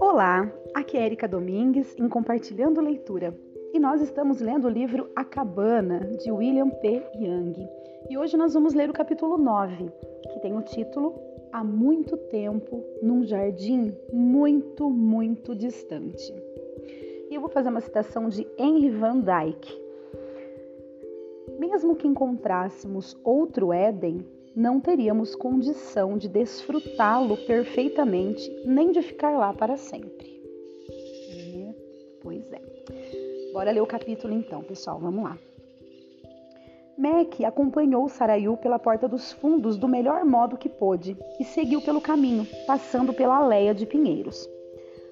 Olá, 0.00 0.52
aqui 0.74 0.96
é 0.96 1.06
Erika 1.06 1.28
Domingues 1.28 1.96
em 1.96 2.08
Compartilhando 2.08 2.80
Leitura 2.80 3.32
e 3.72 3.78
nós 3.78 4.00
estamos 4.00 4.40
lendo 4.40 4.66
o 4.66 4.70
livro 4.70 5.10
A 5.14 5.24
Cabana 5.24 6.00
de 6.16 6.32
William 6.32 6.70
P. 6.70 7.02
Young. 7.14 7.68
E 8.10 8.18
hoje 8.18 8.36
nós 8.36 8.54
vamos 8.54 8.74
ler 8.74 8.90
o 8.90 8.92
capítulo 8.92 9.38
9, 9.38 9.90
que 10.32 10.40
tem 10.40 10.56
o 10.56 10.62
título 10.62 11.14
Há 11.52 11.62
muito 11.62 12.16
tempo 12.16 12.82
num 13.00 13.24
jardim 13.24 13.94
muito, 14.12 14.90
muito 14.90 15.54
distante. 15.54 16.34
E 17.30 17.34
eu 17.34 17.40
vou 17.40 17.48
fazer 17.48 17.68
uma 17.68 17.80
citação 17.80 18.28
de 18.28 18.46
Henry 18.58 18.90
Van 18.90 19.20
Dyke. 19.20 19.80
Mesmo 21.58 21.94
que 21.94 22.08
encontrássemos 22.08 23.16
outro 23.22 23.72
Éden, 23.72 24.26
não 24.54 24.80
teríamos 24.80 25.34
condição 25.34 26.16
de 26.18 26.28
desfrutá-lo 26.28 27.36
perfeitamente, 27.46 28.50
nem 28.64 28.90
de 28.90 29.02
ficar 29.02 29.36
lá 29.36 29.52
para 29.52 29.76
sempre. 29.76 30.32
Pois 32.22 32.52
é. 32.52 32.60
Bora 33.52 33.70
ler 33.70 33.80
o 33.80 33.86
capítulo 33.86 34.32
então, 34.32 34.62
pessoal, 34.62 34.98
vamos 34.98 35.24
lá. 35.24 35.38
Mac 36.96 37.40
acompanhou 37.44 38.08
Saraiu 38.08 38.56
pela 38.56 38.78
porta 38.78 39.08
dos 39.08 39.32
fundos 39.32 39.76
do 39.76 39.88
melhor 39.88 40.24
modo 40.24 40.58
que 40.58 40.68
pôde 40.68 41.16
e 41.40 41.44
seguiu 41.44 41.80
pelo 41.80 42.00
caminho, 42.00 42.46
passando 42.66 43.12
pela 43.12 43.38
aleia 43.38 43.74
de 43.74 43.86
pinheiros. 43.86 44.48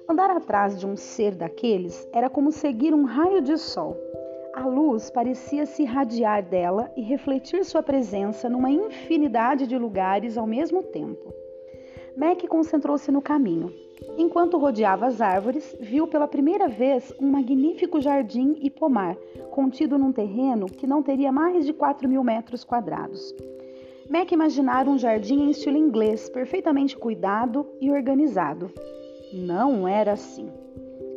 Andar 0.07 0.29
atrás 0.29 0.79
de 0.79 0.85
um 0.85 0.95
ser 0.95 1.35
daqueles 1.35 2.07
era 2.13 2.29
como 2.29 2.51
seguir 2.51 2.93
um 2.93 3.03
raio 3.03 3.41
de 3.41 3.57
sol 3.57 3.97
a 4.53 4.65
luz 4.65 5.09
parecia 5.09 5.65
se 5.65 5.83
irradiar 5.83 6.43
dela 6.43 6.91
e 6.95 7.01
refletir 7.01 7.63
sua 7.63 7.81
presença 7.81 8.49
numa 8.49 8.69
infinidade 8.69 9.65
de 9.65 9.77
lugares 9.77 10.37
ao 10.37 10.45
mesmo 10.45 10.83
tempo. 10.83 11.33
Mac 12.17 12.45
concentrou-se 12.47 13.09
no 13.11 13.21
caminho. 13.21 13.73
Enquanto 14.17 14.57
rodeava 14.57 15.05
as 15.05 15.21
árvores, 15.21 15.75
viu 15.79 16.07
pela 16.07 16.27
primeira 16.27 16.67
vez 16.67 17.13
um 17.19 17.27
magnífico 17.27 18.01
jardim 18.01 18.57
e 18.61 18.69
pomar, 18.69 19.15
contido 19.51 19.97
num 19.97 20.11
terreno 20.11 20.65
que 20.65 20.85
não 20.85 21.01
teria 21.01 21.31
mais 21.31 21.65
de 21.65 21.71
4 21.71 22.09
mil 22.09 22.23
metros 22.23 22.63
quadrados. 22.63 23.33
Mac 24.09 24.29
imaginara 24.31 24.89
um 24.89 24.97
jardim 24.97 25.43
em 25.43 25.51
estilo 25.51 25.77
inglês, 25.77 26.27
perfeitamente 26.29 26.97
cuidado 26.97 27.65
e 27.79 27.89
organizado. 27.89 28.69
Não 29.33 29.87
era 29.87 30.11
assim. 30.11 30.49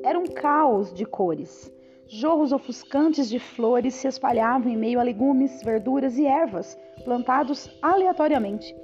Era 0.05 0.19
um 0.19 0.27
caos 0.27 0.95
de 0.95 1.05
cores. 1.05 1.73
Jorros 2.07 2.53
ofuscantes 2.53 3.29
de 3.29 3.39
flores 3.39 3.95
se 3.95 4.07
espalhavam 4.07 4.71
em 4.71 4.77
meio 4.77 5.01
a 5.01 5.03
legumes, 5.03 5.63
verduras 5.63 6.19
e 6.19 6.27
ervas, 6.27 6.79
plantados 7.05 7.71
aleatoriamente. 7.81 8.77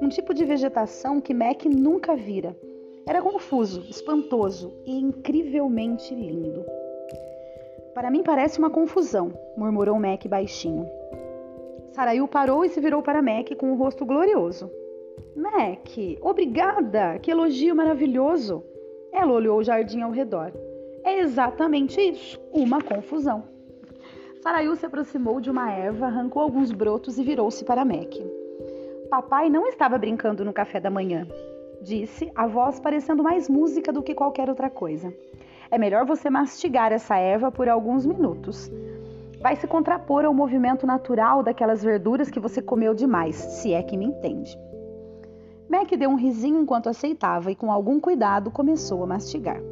Um 0.00 0.08
tipo 0.08 0.34
de 0.34 0.44
vegetação 0.44 1.20
que 1.20 1.32
Mac 1.32 1.64
nunca 1.64 2.14
vira. 2.14 2.56
Era 3.06 3.22
confuso, 3.22 3.80
espantoso 3.88 4.74
e 4.84 4.98
incrivelmente 4.98 6.14
lindo. 6.14 6.64
Para 7.94 8.10
mim 8.10 8.22
parece 8.22 8.58
uma 8.58 8.68
confusão, 8.68 9.32
murmurou 9.56 9.98
Mac 9.98 10.26
baixinho. 10.26 10.86
Saraiu 11.92 12.28
parou 12.28 12.62
e 12.62 12.68
se 12.68 12.78
virou 12.78 13.02
para 13.02 13.22
Mac 13.22 13.54
com 13.56 13.70
o 13.70 13.72
um 13.72 13.76
rosto 13.76 14.04
glorioso. 14.04 14.70
Mac, 15.34 15.88
obrigada! 16.20 17.18
Que 17.20 17.30
elogio 17.30 17.74
maravilhoso! 17.74 18.62
Ela 19.10 19.32
olhou 19.32 19.58
o 19.58 19.64
jardim 19.64 20.02
ao 20.02 20.10
redor. 20.10 20.52
É 21.06 21.20
exatamente 21.20 22.00
isso, 22.00 22.36
uma 22.52 22.82
confusão. 22.82 23.44
Saraiu 24.42 24.74
se 24.74 24.86
aproximou 24.86 25.40
de 25.40 25.48
uma 25.48 25.70
erva, 25.70 26.06
arrancou 26.06 26.42
alguns 26.42 26.72
brotos 26.72 27.16
e 27.16 27.22
virou-se 27.22 27.64
para 27.64 27.84
Mac. 27.84 28.12
Papai 29.08 29.48
não 29.48 29.68
estava 29.68 29.96
brincando 29.98 30.44
no 30.44 30.52
café 30.52 30.80
da 30.80 30.90
manhã, 30.90 31.24
disse, 31.80 32.28
a 32.34 32.48
voz 32.48 32.80
parecendo 32.80 33.22
mais 33.22 33.48
música 33.48 33.92
do 33.92 34.02
que 34.02 34.16
qualquer 34.16 34.48
outra 34.48 34.68
coisa. 34.68 35.14
É 35.70 35.78
melhor 35.78 36.04
você 36.04 36.28
mastigar 36.28 36.90
essa 36.90 37.16
erva 37.16 37.52
por 37.52 37.68
alguns 37.68 38.04
minutos. 38.04 38.68
Vai 39.40 39.54
se 39.54 39.68
contrapor 39.68 40.24
ao 40.24 40.34
movimento 40.34 40.88
natural 40.88 41.40
daquelas 41.40 41.84
verduras 41.84 42.30
que 42.30 42.40
você 42.40 42.60
comeu 42.60 42.92
demais, 42.92 43.36
se 43.36 43.72
é 43.72 43.80
que 43.80 43.96
me 43.96 44.06
entende. 44.06 44.58
Mac 45.68 45.88
deu 45.88 46.10
um 46.10 46.16
risinho 46.16 46.60
enquanto 46.60 46.88
aceitava 46.88 47.52
e, 47.52 47.54
com 47.54 47.70
algum 47.70 48.00
cuidado, 48.00 48.50
começou 48.50 49.04
a 49.04 49.06
mastigar. 49.06 49.62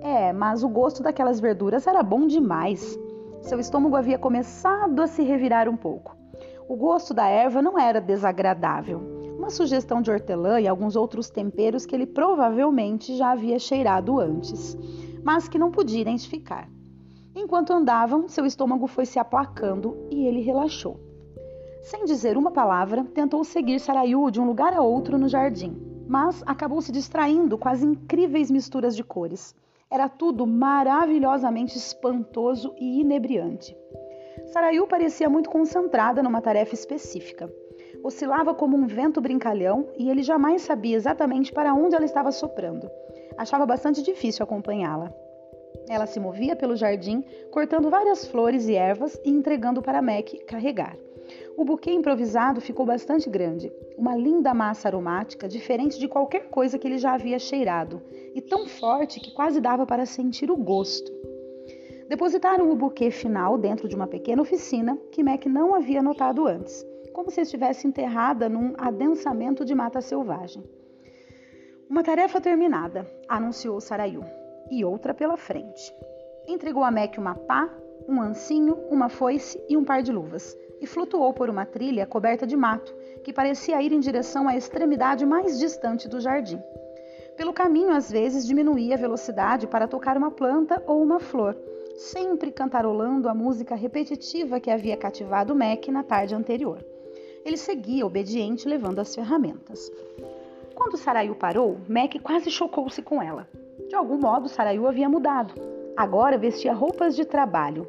É, 0.00 0.32
mas 0.32 0.62
o 0.64 0.68
gosto 0.68 1.02
daquelas 1.02 1.40
verduras 1.40 1.86
era 1.86 2.02
bom 2.02 2.26
demais. 2.26 2.98
Seu 3.42 3.60
estômago 3.60 3.96
havia 3.96 4.18
começado 4.18 5.00
a 5.00 5.06
se 5.06 5.22
revirar 5.22 5.68
um 5.68 5.76
pouco. 5.76 6.16
O 6.68 6.76
gosto 6.76 7.12
da 7.12 7.26
erva 7.26 7.60
não 7.60 7.78
era 7.78 8.00
desagradável. 8.00 9.00
Uma 9.36 9.50
sugestão 9.50 10.00
de 10.00 10.10
hortelã 10.10 10.60
e 10.60 10.68
alguns 10.68 10.96
outros 10.96 11.28
temperos 11.28 11.84
que 11.84 11.94
ele 11.94 12.06
provavelmente 12.06 13.16
já 13.16 13.32
havia 13.32 13.58
cheirado 13.58 14.20
antes, 14.20 14.76
mas 15.24 15.48
que 15.48 15.58
não 15.58 15.70
podia 15.70 16.00
identificar. 16.00 16.68
Enquanto 17.34 17.72
andavam, 17.72 18.28
seu 18.28 18.46
estômago 18.46 18.86
foi 18.86 19.06
se 19.06 19.18
aplacando 19.18 19.96
e 20.10 20.26
ele 20.26 20.40
relaxou. 20.40 21.00
Sem 21.82 22.04
dizer 22.04 22.36
uma 22.36 22.50
palavra, 22.50 23.04
tentou 23.04 23.42
seguir 23.42 23.80
Saraiu 23.80 24.30
de 24.30 24.40
um 24.40 24.46
lugar 24.46 24.74
a 24.74 24.82
outro 24.82 25.18
no 25.18 25.28
jardim, 25.28 25.76
mas 26.06 26.42
acabou 26.46 26.80
se 26.82 26.92
distraindo 26.92 27.56
com 27.56 27.68
as 27.68 27.82
incríveis 27.82 28.50
misturas 28.50 28.94
de 28.94 29.02
cores. 29.02 29.54
Era 29.90 30.08
tudo 30.08 30.46
maravilhosamente 30.46 31.76
espantoso 31.76 32.72
e 32.78 33.00
inebriante. 33.00 33.76
Saraiu 34.52 34.86
parecia 34.86 35.28
muito 35.28 35.50
concentrada 35.50 36.22
numa 36.22 36.40
tarefa 36.40 36.74
específica. 36.74 37.52
Oscilava 38.04 38.54
como 38.54 38.76
um 38.76 38.86
vento 38.86 39.20
brincalhão 39.20 39.88
e 39.98 40.08
ele 40.08 40.22
jamais 40.22 40.62
sabia 40.62 40.96
exatamente 40.96 41.52
para 41.52 41.74
onde 41.74 41.96
ela 41.96 42.04
estava 42.04 42.30
soprando. 42.30 42.88
Achava 43.36 43.66
bastante 43.66 44.00
difícil 44.00 44.44
acompanhá-la. 44.44 45.12
Ela 45.88 46.06
se 46.06 46.20
movia 46.20 46.54
pelo 46.54 46.76
jardim, 46.76 47.24
cortando 47.50 47.90
várias 47.90 48.26
flores 48.26 48.68
e 48.68 48.76
ervas 48.76 49.20
e 49.24 49.30
entregando 49.30 49.82
para 49.82 50.00
Mac 50.00 50.30
carregar. 50.46 50.96
O 51.56 51.64
buquê 51.64 51.92
improvisado 51.92 52.60
ficou 52.60 52.86
bastante 52.86 53.28
grande, 53.28 53.72
uma 53.96 54.16
linda 54.16 54.54
massa 54.54 54.88
aromática 54.88 55.48
diferente 55.48 55.98
de 55.98 56.08
qualquer 56.08 56.48
coisa 56.48 56.78
que 56.78 56.88
ele 56.88 56.98
já 56.98 57.12
havia 57.12 57.38
cheirado, 57.38 58.00
e 58.34 58.40
tão 58.40 58.66
forte 58.66 59.20
que 59.20 59.32
quase 59.32 59.60
dava 59.60 59.84
para 59.84 60.06
sentir 60.06 60.50
o 60.50 60.56
gosto. 60.56 61.12
Depositaram 62.08 62.70
o 62.70 62.74
buquê 62.74 63.10
final 63.10 63.56
dentro 63.56 63.86
de 63.88 63.94
uma 63.94 64.06
pequena 64.06 64.42
oficina 64.42 64.96
que 65.12 65.22
Mac 65.22 65.46
não 65.46 65.74
havia 65.74 66.02
notado 66.02 66.46
antes, 66.46 66.84
como 67.12 67.30
se 67.30 67.40
estivesse 67.40 67.86
enterrada 67.86 68.48
num 68.48 68.74
adensamento 68.78 69.64
de 69.64 69.74
mata 69.74 70.00
selvagem. 70.00 70.64
Uma 71.88 72.02
tarefa 72.02 72.40
terminada, 72.40 73.08
anunciou 73.28 73.80
Saraiu, 73.80 74.24
e 74.70 74.84
outra 74.84 75.12
pela 75.12 75.36
frente. 75.36 75.94
Entregou 76.48 76.82
a 76.82 76.90
Mac 76.90 77.18
uma 77.18 77.34
pá, 77.34 77.68
um 78.08 78.20
ancinho, 78.20 78.76
uma 78.90 79.08
foice 79.08 79.62
e 79.68 79.76
um 79.76 79.84
par 79.84 80.02
de 80.02 80.10
luvas, 80.10 80.56
e 80.80 80.86
flutuou 80.86 81.32
por 81.32 81.50
uma 81.50 81.66
trilha 81.66 82.06
coberta 82.06 82.46
de 82.46 82.56
mato, 82.56 82.94
que 83.22 83.32
parecia 83.32 83.80
ir 83.82 83.92
em 83.92 84.00
direção 84.00 84.48
à 84.48 84.56
extremidade 84.56 85.26
mais 85.26 85.58
distante 85.58 86.08
do 86.08 86.20
jardim. 86.20 86.60
Pelo 87.36 87.52
caminho, 87.52 87.90
às 87.90 88.10
vezes, 88.10 88.46
diminuía 88.46 88.94
a 88.94 88.98
velocidade 88.98 89.66
para 89.66 89.88
tocar 89.88 90.16
uma 90.16 90.30
planta 90.30 90.82
ou 90.86 91.02
uma 91.02 91.18
flor, 91.18 91.56
sempre 91.96 92.50
cantarolando 92.50 93.28
a 93.28 93.34
música 93.34 93.74
repetitiva 93.74 94.60
que 94.60 94.70
havia 94.70 94.96
cativado 94.96 95.54
Mac 95.54 95.88
na 95.88 96.02
tarde 96.02 96.34
anterior. 96.34 96.84
Ele 97.44 97.56
seguia 97.56 98.06
obediente, 98.06 98.68
levando 98.68 98.98
as 98.98 99.14
ferramentas. 99.14 99.90
Quando 100.74 100.96
Saraiu 100.96 101.34
parou, 101.34 101.78
Mac 101.88 102.14
quase 102.22 102.50
chocou-se 102.50 103.02
com 103.02 103.22
ela. 103.22 103.48
De 103.88 103.94
algum 103.94 104.18
modo, 104.18 104.48
Saraiu 104.48 104.86
havia 104.86 105.08
mudado. 105.08 105.54
Agora 105.96 106.38
vestia 106.38 106.72
roupas 106.72 107.16
de 107.16 107.24
trabalho, 107.24 107.88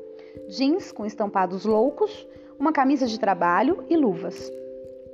jeans 0.50 0.92
com 0.92 1.06
estampados 1.06 1.66
loucos, 1.66 2.28
uma 2.62 2.72
camisa 2.72 3.08
de 3.08 3.20
trabalho 3.20 3.84
e 3.90 3.98
luvas. 3.98 4.52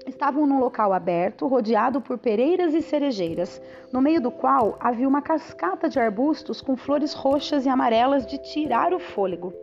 Estavam 0.05 0.45
num 0.45 0.59
local 0.59 0.91
aberto, 0.91 1.47
rodeado 1.47 2.01
por 2.01 2.17
pereiras 2.17 2.73
e 2.73 2.81
cerejeiras, 2.81 3.61
no 3.89 4.01
meio 4.01 4.19
do 4.19 4.29
qual 4.29 4.75
havia 4.81 5.07
uma 5.07 5.21
cascata 5.21 5.87
de 5.87 5.97
arbustos 5.97 6.61
com 6.61 6.75
flores 6.75 7.13
roxas 7.13 7.65
e 7.65 7.69
amarelas 7.69 8.25
de 8.27 8.37
tirar 8.37 8.93
o 8.93 8.99
fôlego. 8.99 9.53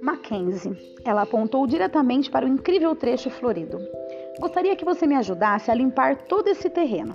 Mackenzie, 0.00 0.74
ela 1.04 1.22
apontou 1.22 1.66
diretamente 1.66 2.30
para 2.30 2.46
o 2.46 2.48
incrível 2.48 2.96
trecho 2.96 3.28
florido. 3.28 3.78
Gostaria 4.40 4.74
que 4.74 4.86
você 4.86 5.06
me 5.06 5.16
ajudasse 5.16 5.70
a 5.70 5.74
limpar 5.74 6.16
todo 6.16 6.48
esse 6.48 6.70
terreno. 6.70 7.14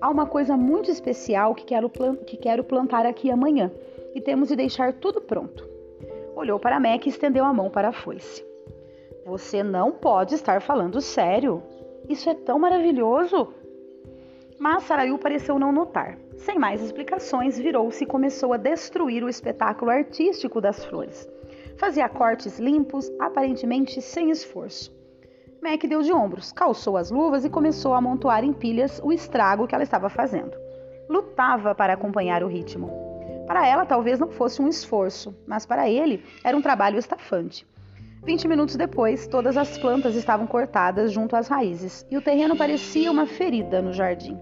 Há 0.00 0.08
uma 0.08 0.26
coisa 0.26 0.56
muito 0.56 0.92
especial 0.92 1.56
que 1.56 1.64
quero, 1.64 1.90
que 2.24 2.36
quero 2.36 2.62
plantar 2.62 3.04
aqui 3.04 3.32
amanhã 3.32 3.68
e 4.14 4.20
temos 4.20 4.48
de 4.48 4.54
deixar 4.54 4.92
tudo 4.92 5.20
pronto. 5.20 5.68
Olhou 6.36 6.60
para 6.60 6.78
Mac 6.78 7.04
e 7.06 7.08
estendeu 7.08 7.44
a 7.44 7.52
mão 7.52 7.68
para 7.68 7.88
a 7.88 7.92
foice. 7.92 8.49
Você 9.30 9.62
não 9.62 9.92
pode 9.92 10.34
estar 10.34 10.60
falando 10.60 11.00
sério. 11.00 11.62
Isso 12.08 12.28
é 12.28 12.34
tão 12.34 12.58
maravilhoso. 12.58 13.54
Mas 14.58 14.82
Saraiu 14.82 15.16
pareceu 15.18 15.56
não 15.56 15.70
notar. 15.70 16.18
Sem 16.38 16.58
mais 16.58 16.82
explicações, 16.82 17.56
virou-se 17.56 18.02
e 18.02 18.06
começou 18.08 18.52
a 18.52 18.56
destruir 18.56 19.22
o 19.22 19.28
espetáculo 19.28 19.92
artístico 19.92 20.60
das 20.60 20.84
flores. 20.84 21.28
Fazia 21.78 22.08
cortes 22.08 22.58
limpos, 22.58 23.08
aparentemente 23.20 24.02
sem 24.02 24.30
esforço. 24.32 24.92
Mac 25.62 25.80
deu 25.84 26.02
de 26.02 26.12
ombros, 26.12 26.50
calçou 26.50 26.96
as 26.96 27.12
luvas 27.12 27.44
e 27.44 27.50
começou 27.50 27.94
a 27.94 27.98
amontoar 27.98 28.42
em 28.42 28.52
pilhas 28.52 29.00
o 29.00 29.12
estrago 29.12 29.68
que 29.68 29.76
ela 29.76 29.84
estava 29.84 30.10
fazendo. 30.10 30.56
Lutava 31.08 31.72
para 31.72 31.92
acompanhar 31.92 32.42
o 32.42 32.48
ritmo. 32.48 32.90
Para 33.46 33.64
ela, 33.64 33.86
talvez 33.86 34.18
não 34.18 34.28
fosse 34.28 34.60
um 34.60 34.66
esforço, 34.66 35.32
mas 35.46 35.64
para 35.64 35.88
ele 35.88 36.24
era 36.42 36.56
um 36.56 36.62
trabalho 36.62 36.98
estafante. 36.98 37.64
Vinte 38.22 38.46
minutos 38.46 38.76
depois, 38.76 39.26
todas 39.26 39.56
as 39.56 39.78
plantas 39.78 40.14
estavam 40.14 40.46
cortadas 40.46 41.10
junto 41.10 41.34
às 41.34 41.48
raízes 41.48 42.06
e 42.10 42.18
o 42.18 42.22
terreno 42.22 42.54
parecia 42.54 43.10
uma 43.10 43.26
ferida 43.26 43.80
no 43.80 43.94
jardim. 43.94 44.38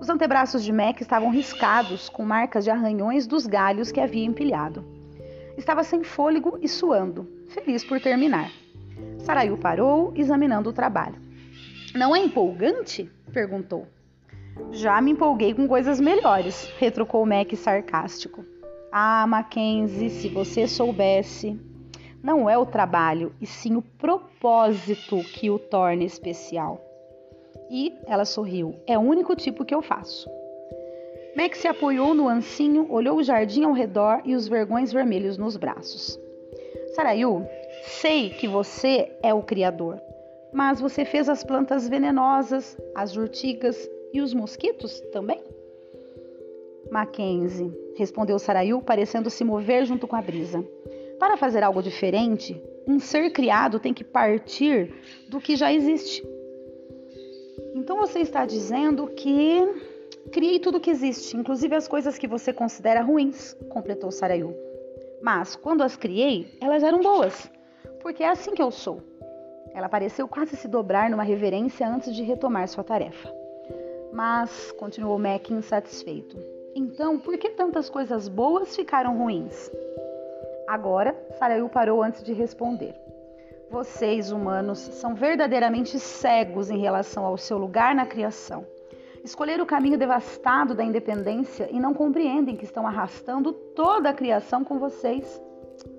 Os 0.00 0.08
antebraços 0.08 0.64
de 0.64 0.72
Mac 0.72 1.00
estavam 1.00 1.30
riscados 1.30 2.08
com 2.08 2.24
marcas 2.24 2.64
de 2.64 2.70
arranhões 2.70 3.26
dos 3.26 3.46
galhos 3.46 3.92
que 3.92 4.00
havia 4.00 4.24
empilhado. 4.24 4.84
Estava 5.56 5.84
sem 5.84 6.02
fôlego 6.02 6.58
e 6.60 6.68
suando, 6.68 7.28
feliz 7.48 7.84
por 7.84 8.00
terminar. 8.00 8.50
Sarayu 9.18 9.56
parou, 9.56 10.12
examinando 10.16 10.70
o 10.70 10.72
trabalho. 10.72 11.16
Não 11.94 12.14
é 12.14 12.18
empolgante? 12.18 13.10
perguntou. 13.32 13.86
Já 14.72 15.00
me 15.00 15.12
empolguei 15.12 15.54
com 15.54 15.68
coisas 15.68 16.00
melhores, 16.00 16.72
retrucou 16.78 17.24
Mac 17.24 17.52
sarcástico. 17.54 18.44
Ah, 18.90 19.26
Mackenzie, 19.26 20.10
se 20.10 20.28
você 20.28 20.66
soubesse. 20.66 21.58
Não 22.26 22.50
é 22.50 22.58
o 22.58 22.66
trabalho, 22.66 23.32
e 23.40 23.46
sim 23.46 23.76
o 23.76 23.82
propósito 23.82 25.22
que 25.32 25.48
o 25.48 25.60
torna 25.60 26.02
especial. 26.02 26.84
E 27.70 27.94
ela 28.04 28.24
sorriu. 28.24 28.74
É 28.84 28.98
o 28.98 29.00
único 29.00 29.36
tipo 29.36 29.64
que 29.64 29.72
eu 29.72 29.80
faço. 29.80 30.28
Mac 31.36 31.54
se 31.54 31.68
apoiou 31.68 32.14
no 32.14 32.28
ancinho, 32.28 32.90
olhou 32.90 33.18
o 33.18 33.22
jardim 33.22 33.62
ao 33.62 33.72
redor 33.72 34.22
e 34.24 34.34
os 34.34 34.48
vergões 34.48 34.92
vermelhos 34.92 35.38
nos 35.38 35.56
braços. 35.56 36.18
Sarayu, 36.96 37.46
sei 37.84 38.30
que 38.30 38.48
você 38.48 39.08
é 39.22 39.32
o 39.32 39.44
Criador, 39.44 40.02
mas 40.52 40.80
você 40.80 41.04
fez 41.04 41.28
as 41.28 41.44
plantas 41.44 41.88
venenosas, 41.88 42.76
as 42.96 43.16
urticas 43.16 43.88
e 44.12 44.20
os 44.20 44.34
mosquitos 44.34 44.98
também? 45.12 45.40
Mackenzie, 46.90 47.72
respondeu 47.94 48.36
Sarayu, 48.36 48.82
parecendo 48.82 49.30
se 49.30 49.44
mover 49.44 49.84
junto 49.84 50.08
com 50.08 50.16
a 50.16 50.22
brisa. 50.22 50.64
Para 51.18 51.36
fazer 51.36 51.62
algo 51.62 51.82
diferente, 51.82 52.60
um 52.86 52.98
ser 52.98 53.30
criado 53.30 53.80
tem 53.80 53.94
que 53.94 54.04
partir 54.04 54.92
do 55.28 55.40
que 55.40 55.56
já 55.56 55.72
existe. 55.72 56.26
Então 57.74 57.96
você 57.96 58.20
está 58.20 58.44
dizendo 58.46 59.06
que 59.08 59.60
criei 60.30 60.58
tudo 60.58 60.80
que 60.80 60.90
existe, 60.90 61.36
inclusive 61.36 61.74
as 61.74 61.88
coisas 61.88 62.18
que 62.18 62.26
você 62.26 62.52
considera 62.52 63.02
ruins, 63.02 63.54
completou 63.68 64.10
Sarayu. 64.10 64.54
Mas 65.22 65.56
quando 65.56 65.82
as 65.82 65.96
criei, 65.96 66.56
elas 66.60 66.82
eram 66.82 67.00
boas, 67.00 67.50
porque 68.00 68.22
é 68.22 68.28
assim 68.28 68.54
que 68.54 68.62
eu 68.62 68.70
sou. 68.70 69.02
Ela 69.74 69.88
pareceu 69.88 70.26
quase 70.28 70.56
se 70.56 70.68
dobrar 70.68 71.10
numa 71.10 71.22
reverência 71.22 71.86
antes 71.88 72.14
de 72.14 72.22
retomar 72.22 72.68
sua 72.68 72.84
tarefa. 72.84 73.32
Mas, 74.12 74.72
continuou 74.72 75.18
Mac 75.18 75.50
insatisfeito, 75.50 76.38
então 76.74 77.18
por 77.18 77.36
que 77.36 77.50
tantas 77.50 77.90
coisas 77.90 78.28
boas 78.28 78.74
ficaram 78.74 79.18
ruins? 79.18 79.70
Agora, 80.66 81.16
Sarayu 81.38 81.68
parou 81.68 82.02
antes 82.02 82.24
de 82.24 82.32
responder. 82.32 82.94
Vocês, 83.70 84.32
humanos, 84.32 84.78
são 84.78 85.14
verdadeiramente 85.14 85.98
cegos 85.98 86.70
em 86.70 86.78
relação 86.78 87.24
ao 87.24 87.36
seu 87.36 87.56
lugar 87.56 87.94
na 87.94 88.04
criação. 88.04 88.66
Escolheram 89.24 89.64
o 89.64 89.66
caminho 89.66 89.98
devastado 89.98 90.74
da 90.74 90.84
independência 90.84 91.68
e 91.70 91.78
não 91.78 91.94
compreendem 91.94 92.56
que 92.56 92.64
estão 92.64 92.86
arrastando 92.86 93.52
toda 93.52 94.08
a 94.08 94.14
criação 94.14 94.64
com 94.64 94.78
vocês. 94.78 95.40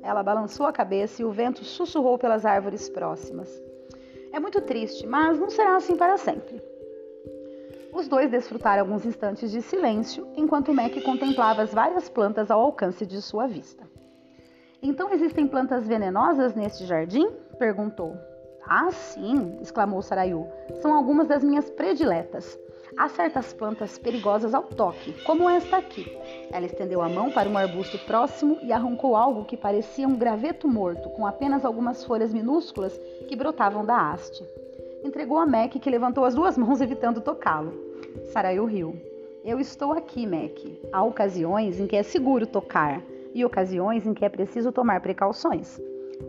Ela 0.01 0.23
balançou 0.23 0.65
a 0.65 0.71
cabeça 0.71 1.21
e 1.21 1.25
o 1.25 1.31
vento 1.31 1.63
sussurrou 1.63 2.17
pelas 2.17 2.45
árvores 2.45 2.89
próximas. 2.89 3.49
É 4.31 4.39
muito 4.39 4.61
triste, 4.61 5.05
mas 5.07 5.39
não 5.39 5.49
será 5.49 5.75
assim 5.75 5.95
para 5.95 6.17
sempre. 6.17 6.61
Os 7.93 8.07
dois 8.07 8.29
desfrutaram 8.29 8.83
alguns 8.83 9.05
instantes 9.05 9.49
de 9.49 9.61
silêncio 9.61 10.27
enquanto 10.35 10.73
Mac 10.73 10.93
contemplava 11.03 11.61
as 11.61 11.73
várias 11.73 12.07
plantas 12.07 12.51
ao 12.51 12.61
alcance 12.61 13.05
de 13.05 13.21
sua 13.21 13.47
vista. 13.47 13.96
Então 14.81 15.11
existem 15.11 15.47
plantas 15.47 15.87
venenosas 15.87 16.53
neste 16.53 16.85
jardim? 16.85 17.27
perguntou. 17.57 18.15
Ah, 18.69 18.91
sim, 18.91 19.57
exclamou 19.61 20.01
Sarayu. 20.01 20.45
São 20.81 20.93
algumas 20.93 21.27
das 21.27 21.43
minhas 21.43 21.69
prediletas. 21.69 22.59
Há 22.97 23.09
certas 23.09 23.53
plantas 23.53 23.97
perigosas 23.97 24.53
ao 24.53 24.63
toque, 24.63 25.13
como 25.23 25.49
esta 25.49 25.77
aqui. 25.77 26.05
Ela 26.51 26.65
estendeu 26.65 27.01
a 27.01 27.09
mão 27.09 27.31
para 27.31 27.49
um 27.49 27.57
arbusto 27.57 27.97
próximo 27.99 28.57
e 28.61 28.71
arrancou 28.71 29.15
algo 29.15 29.45
que 29.45 29.57
parecia 29.57 30.07
um 30.07 30.15
graveto 30.15 30.67
morto, 30.67 31.09
com 31.09 31.25
apenas 31.25 31.65
algumas 31.65 32.03
folhas 32.03 32.33
minúsculas 32.33 32.99
que 33.27 33.35
brotavam 33.35 33.85
da 33.85 34.11
haste. 34.11 34.45
Entregou 35.03 35.37
a 35.37 35.45
Mac, 35.45 35.71
que 35.71 35.89
levantou 35.89 36.23
as 36.23 36.35
duas 36.35 36.57
mãos 36.57 36.81
evitando 36.81 37.21
tocá-lo. 37.21 37.73
Sarayu 38.31 38.65
riu. 38.65 38.95
Eu 39.43 39.59
estou 39.59 39.91
aqui, 39.91 40.27
Mac. 40.27 40.57
Há 40.91 41.03
ocasiões 41.03 41.79
em 41.79 41.87
que 41.87 41.95
é 41.95 42.03
seguro 42.03 42.45
tocar 42.45 43.01
e 43.37 43.45
ocasiões 43.45 44.05
em 44.05 44.13
que 44.13 44.25
é 44.25 44.29
preciso 44.29 44.71
tomar 44.71 44.99
precauções. 44.99 45.79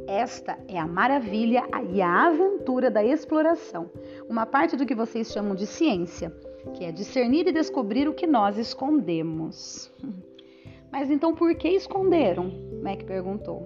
Esta 0.07 0.59
é 0.69 0.79
a 0.79 0.87
maravilha 0.87 1.63
e 1.91 2.03
a 2.03 2.27
aventura 2.27 2.91
da 2.91 3.03
exploração, 3.03 3.91
uma 4.29 4.45
parte 4.45 4.77
do 4.77 4.85
que 4.85 4.95
vocês 4.95 5.33
chamam 5.33 5.55
de 5.55 5.67
ciência, 5.67 6.31
que 6.75 6.85
é 6.85 6.93
discernir 6.93 7.47
e 7.47 7.53
descobrir 7.53 8.07
o 8.07 8.13
que 8.13 8.27
nós 8.27 8.59
escondemos. 8.59 9.91
Mas 10.93 11.11
então 11.11 11.35
por 11.35 11.55
que 11.55 11.69
esconderam? 11.69 12.53
Mac 12.83 13.03
perguntou. 13.05 13.63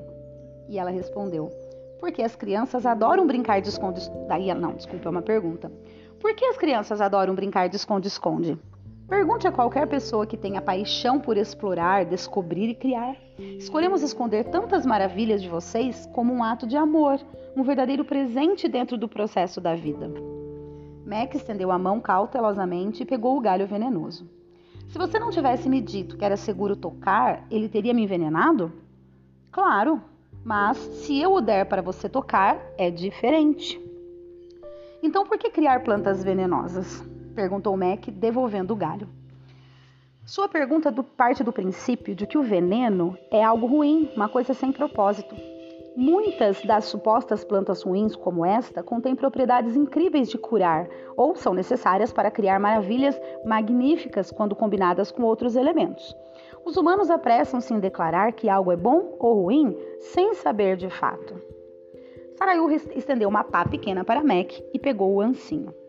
E 0.68 0.78
ela 0.78 0.90
respondeu: 0.90 1.48
Porque 1.98 2.22
as 2.22 2.36
crianças 2.36 2.86
adoram 2.86 3.26
brincar 3.26 3.60
de 3.60 3.68
esconde. 3.68 4.00
Daí, 4.28 4.54
não, 4.54 4.74
desculpa, 4.74 5.08
é 5.08 5.10
uma 5.10 5.22
pergunta. 5.22 5.70
Por 6.20 6.34
que 6.34 6.44
as 6.44 6.56
crianças 6.56 7.00
adoram 7.00 7.34
brincar 7.34 7.68
de 7.68 7.76
esconde-esconde? 7.76 8.56
Pergunte 9.12 9.47
a 9.47 9.53
qualquer 9.53 9.87
pessoa 9.87 10.26
que 10.26 10.38
tenha 10.38 10.62
paixão 10.62 11.20
por 11.20 11.37
explorar, 11.37 12.06
descobrir 12.06 12.70
e 12.70 12.75
criar. 12.75 13.14
Escolhemos 13.59 14.00
esconder 14.00 14.44
tantas 14.44 14.87
maravilhas 14.87 15.43
de 15.43 15.50
vocês 15.50 16.09
como 16.14 16.32
um 16.32 16.43
ato 16.43 16.67
de 16.67 16.79
amor, 16.79 17.20
um 17.55 17.62
verdadeiro 17.62 18.06
presente 18.06 18.67
dentro 18.70 18.97
do 18.97 19.06
processo 19.06 19.61
da 19.61 19.75
vida. 19.75 20.11
Mac 21.05 21.35
estendeu 21.35 21.70
a 21.70 21.79
mão 21.79 22.00
cautelosamente 22.00 23.03
e 23.03 23.06
pegou 23.06 23.37
o 23.37 23.41
galho 23.43 23.67
venenoso. 23.67 24.26
Se 24.88 24.97
você 24.97 25.19
não 25.19 25.31
tivesse 25.31 25.69
me 25.69 25.82
dito 25.82 26.17
que 26.17 26.25
era 26.25 26.38
seguro 26.38 26.75
tocar, 26.75 27.47
ele 27.50 27.69
teria 27.69 27.93
me 27.93 28.05
envenenado? 28.05 28.73
Claro, 29.50 30.00
mas 30.43 30.79
se 30.79 31.20
eu 31.20 31.35
o 31.35 31.43
der 31.43 31.67
para 31.67 31.82
você 31.82 32.09
tocar, 32.09 32.59
é 32.79 32.91
diferente. 32.91 33.79
Então 35.03 35.26
por 35.26 35.37
que 35.37 35.50
criar 35.50 35.85
plantas 35.85 36.25
venenosas? 36.25 37.12
Perguntou 37.32 37.76
Mac, 37.76 38.06
devolvendo 38.09 38.73
o 38.73 38.76
galho. 38.76 39.09
Sua 40.25 40.49
pergunta 40.49 40.90
do, 40.90 41.02
parte 41.02 41.42
do 41.42 41.52
princípio 41.52 42.14
de 42.14 42.26
que 42.26 42.38
o 42.38 42.42
veneno 42.42 43.18
é 43.30 43.42
algo 43.42 43.66
ruim, 43.66 44.09
uma 44.14 44.28
coisa 44.28 44.54
sem 44.54 44.71
propósito. 44.71 45.35
Muitas 45.97 46.62
das 46.62 46.87
supostas 46.87 47.45
plantas 47.45 47.83
ruins, 47.83 48.14
como 48.14 48.47
esta, 48.47 48.83
contêm 48.83 49.16
propriedades 49.16 49.76
incríveis 49.76 50.30
de 50.30 50.38
curar 50.38 50.88
ou 51.16 51.35
são 51.35 51.52
necessárias 51.52 52.12
para 52.12 52.30
criar 52.30 52.59
maravilhas 52.61 53.21
magníficas 53.45 54.30
quando 54.30 54.56
combinadas 54.56 55.11
com 55.11 55.23
outros 55.23 55.56
elementos. 55.56 56.16
Os 56.64 56.76
humanos 56.76 57.11
apressam-se 57.11 57.75
em 57.75 57.80
declarar 57.80 58.33
que 58.33 58.49
algo 58.49 58.73
é 58.73 58.76
bom 58.76 59.16
ou 59.18 59.42
ruim 59.42 59.76
sem 60.00 60.35
saber 60.35 60.76
de 60.76 60.88
fato. 60.88 61.35
Sarayu 62.38 62.71
estendeu 62.71 63.28
uma 63.28 63.45
pá 63.45 63.64
pequena 63.64 64.04
para 64.04 64.23
Mac 64.23 64.52
e 64.73 64.78
pegou 64.78 65.12
o 65.12 65.21
ancinho. 65.21 65.81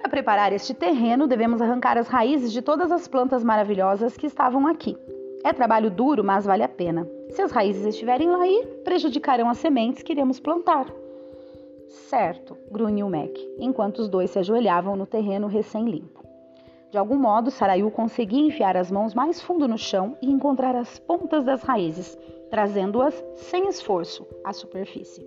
Para 0.00 0.08
preparar 0.08 0.50
este 0.50 0.72
terreno, 0.72 1.26
devemos 1.26 1.60
arrancar 1.60 1.98
as 1.98 2.08
raízes 2.08 2.52
de 2.52 2.62
todas 2.62 2.90
as 2.90 3.06
plantas 3.06 3.44
maravilhosas 3.44 4.16
que 4.16 4.26
estavam 4.26 4.66
aqui. 4.66 4.96
É 5.44 5.52
trabalho 5.52 5.90
duro, 5.90 6.24
mas 6.24 6.46
vale 6.46 6.62
a 6.62 6.68
pena. 6.68 7.06
Se 7.28 7.42
as 7.42 7.52
raízes 7.52 7.84
estiverem 7.84 8.30
lá 8.30 8.42
aí, 8.42 8.66
prejudicarão 8.82 9.50
as 9.50 9.58
sementes 9.58 10.02
que 10.02 10.12
iremos 10.12 10.40
plantar. 10.40 10.86
Certo, 11.86 12.56
grunhiu 12.70 13.10
Mac, 13.10 13.30
enquanto 13.58 13.98
os 13.98 14.08
dois 14.08 14.30
se 14.30 14.38
ajoelhavam 14.38 14.96
no 14.96 15.06
terreno 15.06 15.46
recém-limpo. 15.46 16.24
De 16.90 16.96
algum 16.96 17.16
modo, 17.16 17.50
Sarayu 17.50 17.90
conseguia 17.90 18.46
enfiar 18.46 18.78
as 18.78 18.90
mãos 18.90 19.14
mais 19.14 19.40
fundo 19.40 19.68
no 19.68 19.76
chão 19.76 20.16
e 20.22 20.30
encontrar 20.30 20.74
as 20.74 20.98
pontas 20.98 21.44
das 21.44 21.62
raízes, 21.62 22.18
trazendo-as 22.48 23.22
sem 23.36 23.68
esforço 23.68 24.26
à 24.42 24.52
superfície. 24.52 25.24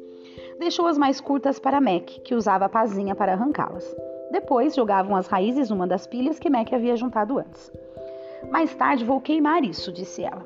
Deixou 0.60 0.88
as 0.88 0.98
mais 0.98 1.22
curtas 1.22 1.60
para 1.60 1.80
Mac, 1.80 2.06
que 2.24 2.34
usava 2.34 2.66
a 2.66 2.70
pazinha 2.70 3.14
para 3.14 3.34
arrancá-las. 3.34 3.96
Depois 4.34 4.74
jogavam 4.74 5.16
as 5.16 5.28
raízes 5.28 5.70
numa 5.70 5.86
das 5.86 6.08
pilhas 6.08 6.40
que 6.40 6.50
Mac 6.50 6.74
havia 6.74 6.96
juntado 6.96 7.38
antes. 7.38 7.72
Mais 8.50 8.74
tarde 8.74 9.06
vou 9.06 9.22
queimar 9.22 9.64
isso, 9.64 9.92
disse 9.92 10.24
ela. 10.24 10.44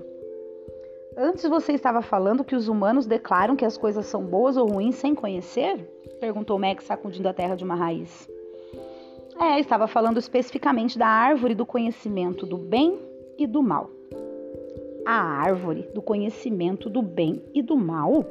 Antes 1.15 1.47
você 1.47 1.71
estava 1.71 2.01
falando 2.01 2.43
que 2.43 2.53
os 2.53 2.67
humanos 2.67 3.05
declaram 3.05 3.55
que 3.55 3.63
as 3.63 3.77
coisas 3.77 4.05
são 4.05 4.25
boas 4.25 4.57
ou 4.57 4.67
ruins 4.67 4.95
sem 4.95 5.15
conhecer? 5.15 5.77
perguntou 6.19 6.59
Mac, 6.59 6.81
sacudindo 6.81 7.29
a 7.29 7.33
terra 7.33 7.55
de 7.55 7.63
uma 7.63 7.75
raiz. 7.75 8.29
É, 9.39 9.57
estava 9.57 9.87
falando 9.87 10.19
especificamente 10.19 10.99
da 10.99 11.07
árvore 11.07 11.55
do 11.55 11.65
conhecimento 11.65 12.45
do 12.45 12.57
bem 12.57 12.99
e 13.37 13.47
do 13.47 13.63
mal. 13.63 13.89
A 15.05 15.13
árvore 15.13 15.89
do 15.93 16.01
conhecimento 16.01 16.89
do 16.89 17.01
bem 17.01 17.41
e 17.53 17.61
do 17.61 17.77
mal? 17.77 18.25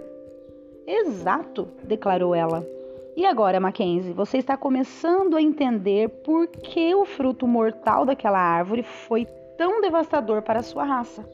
Exato, 0.87 1.67
declarou 1.83 2.35
ela. 2.35 2.76
E 3.17 3.25
agora, 3.25 3.59
Mackenzie, 3.59 4.13
você 4.13 4.37
está 4.37 4.59
começando 4.59 5.37
a 5.37 5.41
entender 5.41 6.11
por 6.23 6.47
que 6.49 6.95
o 6.95 7.07
fruto 7.07 7.49
mortal 7.49 8.05
daquela 8.05 8.39
árvore 8.39 8.83
foi 8.83 9.25
tão 9.57 9.81
devastador 9.81 10.43
para 10.43 10.61
a 10.61 10.63
sua 10.63 10.85
raça. 10.85 11.27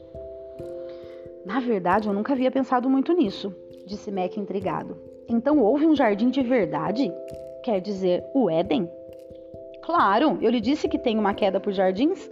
Na 1.45 1.59
verdade, 1.59 2.07
eu 2.07 2.13
nunca 2.13 2.31
havia 2.31 2.49
pensado 2.49 2.89
muito 2.89 3.11
nisso, 3.11 3.53
disse 3.85 4.09
Mac 4.13 4.37
intrigado. 4.37 4.95
Então 5.27 5.59
houve 5.59 5.85
um 5.85 5.93
jardim 5.93 6.29
de 6.29 6.41
verdade? 6.41 7.11
Quer 7.65 7.81
dizer, 7.81 8.23
o 8.33 8.49
Éden? 8.49 8.89
Claro, 9.81 10.37
eu 10.41 10.49
lhe 10.49 10.61
disse 10.61 10.87
que 10.87 10.97
tenho 10.97 11.19
uma 11.19 11.33
queda 11.33 11.59
por 11.59 11.73
jardins. 11.73 12.31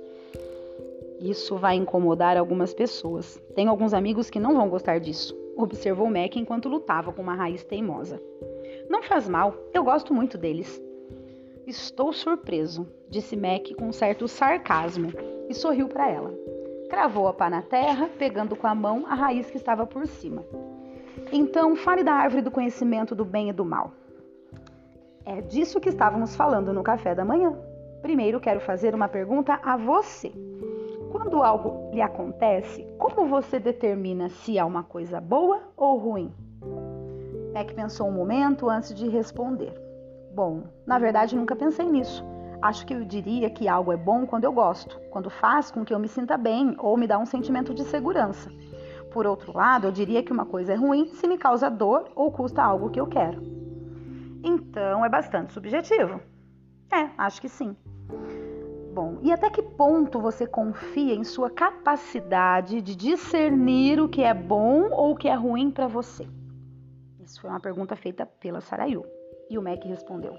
Isso 1.20 1.58
vai 1.58 1.75
incomodar 1.75 2.38
algumas 2.38 2.74
pessoas. 2.74 3.38
Tenho 3.53 3.70
alguns 3.70 3.93
amigos 3.93 4.29
que 4.29 4.39
não 4.39 4.55
vão 4.55 4.70
gostar 4.70 5.01
disso, 5.01 5.36
observou 5.58 6.08
Mac 6.08 6.38
enquanto 6.38 6.70
lutava 6.70 7.12
com 7.12 7.22
uma 7.22 7.36
raiz 7.36 7.65
teimosa. 7.65 8.22
Não 8.90 9.04
faz 9.04 9.28
mal, 9.28 9.56
eu 9.74 9.84
gosto 9.84 10.14
muito 10.14 10.38
deles. 10.38 10.82
Estou 11.66 12.12
surpreso, 12.12 12.88
disse 13.10 13.36
Mac 13.36 13.74
com 13.78 13.92
certo 13.92 14.28
sarcasmo 14.28 15.12
e 15.48 15.54
sorriu 15.54 15.88
para 15.88 16.10
ela. 16.10 16.34
Cravou 16.90 17.28
a 17.28 17.34
pá 17.34 17.50
na 17.50 17.62
terra, 17.62 18.10
pegando 18.18 18.56
com 18.56 18.68
a 18.68 18.76
mão 18.76 19.06
a 19.08 19.16
raiz 19.16 19.50
que 19.50 19.58
estava 19.58 19.86
por 19.86 20.06
cima. 20.08 20.44
Então, 21.32 21.76
fale 21.76 22.04
da 22.04 22.14
árvore 22.14 22.42
do 22.42 22.52
conhecimento 22.52 23.16
do 23.16 23.24
bem 23.24 23.50
e 23.50 23.54
do 23.54 23.64
mal. 23.64 23.94
É 25.26 25.40
disso 25.40 25.80
que 25.80 25.90
estávamos 25.90 26.36
falando 26.36 26.74
no 26.74 26.84
café 26.84 27.14
da 27.14 27.24
manhã. 27.24 27.56
Primeiro, 28.02 28.40
quero 28.40 28.60
fazer 28.60 28.96
uma 28.96 29.08
pergunta 29.08 29.60
a 29.64 29.78
você. 29.78 30.32
Quando 31.12 31.44
algo 31.44 31.92
lhe 31.94 32.02
acontece, 32.02 32.86
como 32.98 33.28
você 33.28 33.60
determina 33.60 34.30
se 34.30 34.58
é 34.58 34.64
uma 34.64 34.84
coisa 34.84 35.22
boa 35.22 35.62
ou 35.78 35.98
ruim? 35.98 36.34
Mac 37.53 37.74
pensou 37.74 38.08
um 38.08 38.12
momento 38.12 38.70
antes 38.70 38.93
de 38.93 39.08
responder. 39.10 39.74
Bom, 40.34 40.63
na 40.86 40.98
verdade 40.98 41.36
nunca 41.36 41.55
pensei 41.55 41.86
nisso. 41.86 42.24
Acho 42.62 42.86
que 42.86 42.93
eu 42.93 43.03
diria 43.03 43.50
que 43.50 43.67
algo 43.67 43.91
é 43.91 43.98
bom 43.98 44.25
quando 44.25 44.46
eu 44.46 44.53
gosto, 44.53 45.00
quando 45.10 45.29
faz 45.29 45.72
com 45.72 45.84
que 45.84 45.93
eu 45.93 46.00
me 46.00 46.08
sinta 46.08 46.38
bem 46.38 46.75
ou 46.77 46.96
me 46.96 47.08
dá 47.08 47.17
um 47.17 47.25
sentimento 47.25 47.74
de 47.74 47.84
segurança. 47.84 48.50
Por 49.12 49.25
outro 49.25 49.55
lado, 49.55 49.88
eu 49.88 49.91
diria 49.91 50.24
que 50.24 50.31
uma 50.31 50.46
coisa 50.46 50.74
é 50.74 50.75
ruim 50.75 51.08
se 51.08 51.27
me 51.27 51.38
causa 51.38 51.70
dor 51.70 52.10
ou 52.15 52.31
custa 52.31 52.63
algo 52.63 52.89
que 52.89 53.00
eu 53.00 53.08
quero. 53.08 53.41
Então 54.43 55.03
é 55.03 55.10
bastante 55.10 55.51
subjetivo. 55.51 56.22
É, 56.91 57.10
acho 57.17 57.41
que 57.41 57.50
sim. 57.50 57.75
Bom, 58.93 59.17
e 59.22 59.31
até 59.31 59.50
que 59.50 59.62
ponto 59.62 60.20
você 60.20 60.46
confia 60.46 61.15
em 61.15 61.24
sua 61.24 61.50
capacidade 61.50 62.81
de 62.81 62.96
discernir 62.96 64.00
o 64.00 64.08
que 64.08 64.22
é 64.22 64.34
bom 64.34 64.89
ou 64.91 65.12
o 65.12 65.15
que 65.15 65.27
é 65.27 65.34
ruim 65.34 65.72
para 65.72 65.88
você? 65.88 66.27
Foi 67.41 67.50
uma 67.50 67.60
pergunta 67.60 67.95
feita 67.95 68.27
pela 68.39 68.62
Sarayu. 68.62 69.03
E 69.50 69.57
o 69.57 69.63
Mac 69.63 69.83
respondeu: 69.83 70.36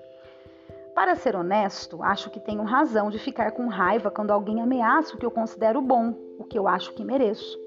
Para 0.94 1.16
ser 1.16 1.34
honesto, 1.34 2.00
acho 2.00 2.30
que 2.30 2.38
tenho 2.38 2.62
razão 2.62 3.10
de 3.10 3.18
ficar 3.18 3.50
com 3.50 3.66
raiva 3.66 4.08
quando 4.08 4.30
alguém 4.30 4.62
ameaça 4.62 5.16
o 5.16 5.18
que 5.18 5.26
eu 5.26 5.30
considero 5.30 5.82
bom, 5.82 6.14
o 6.38 6.44
que 6.44 6.56
eu 6.56 6.68
acho 6.68 6.94
que 6.94 7.04
mereço. 7.04 7.58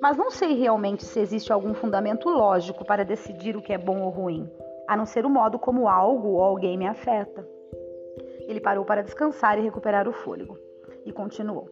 Mas 0.00 0.16
não 0.16 0.32
sei 0.32 0.54
realmente 0.54 1.04
se 1.04 1.20
existe 1.20 1.52
algum 1.52 1.72
fundamento 1.74 2.28
lógico 2.28 2.84
para 2.84 3.04
decidir 3.04 3.56
o 3.56 3.62
que 3.62 3.72
é 3.72 3.78
bom 3.78 4.02
ou 4.02 4.10
ruim, 4.10 4.50
a 4.88 4.96
não 4.96 5.06
ser 5.06 5.24
o 5.24 5.30
modo 5.30 5.60
como 5.60 5.88
algo 5.88 6.30
ou 6.30 6.42
alguém 6.42 6.76
me 6.76 6.88
afeta. 6.88 7.46
Ele 8.48 8.60
parou 8.60 8.84
para 8.84 9.04
descansar 9.04 9.60
e 9.60 9.62
recuperar 9.62 10.08
o 10.08 10.12
fôlego. 10.12 10.58
E 11.06 11.12
continuou: 11.12 11.68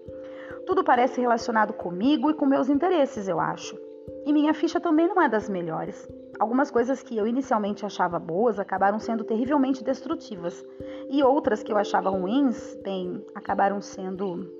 Tudo 0.65 0.85
parece 0.85 1.21
relacionado 1.21 1.73
comigo 1.73 2.31
e 2.31 2.35
com 2.35 2.47
meus 2.47 2.69
interesses, 2.69 3.27
eu 3.27 3.41
acho. 3.41 3.77
E 4.25 4.33
minha 4.33 4.55
ficha 4.55 4.79
também 4.79 5.09
não 5.09 5.21
é 5.21 5.29
das 5.29 5.49
melhores. 5.49 6.09
Algumas 6.41 6.71
coisas 6.71 7.03
que 7.03 7.15
eu 7.15 7.27
inicialmente 7.27 7.85
achava 7.85 8.19
boas 8.19 8.59
acabaram 8.59 8.99
sendo 8.99 9.23
terrivelmente 9.25 9.85
destrutivas, 9.85 10.65
e 11.11 11.23
outras 11.23 11.63
que 11.63 11.71
eu 11.71 11.77
achava 11.77 12.09
ruins, 12.09 12.75
bem, 12.77 13.23
acabaram 13.35 13.79
sendo. 13.83 14.51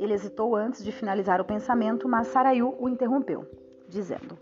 Ele 0.00 0.12
hesitou 0.12 0.56
antes 0.56 0.82
de 0.82 0.90
finalizar 0.90 1.40
o 1.40 1.44
pensamento, 1.44 2.08
mas 2.08 2.26
Sarayu 2.26 2.74
o 2.80 2.88
interrompeu, 2.88 3.46
dizendo: 3.88 4.36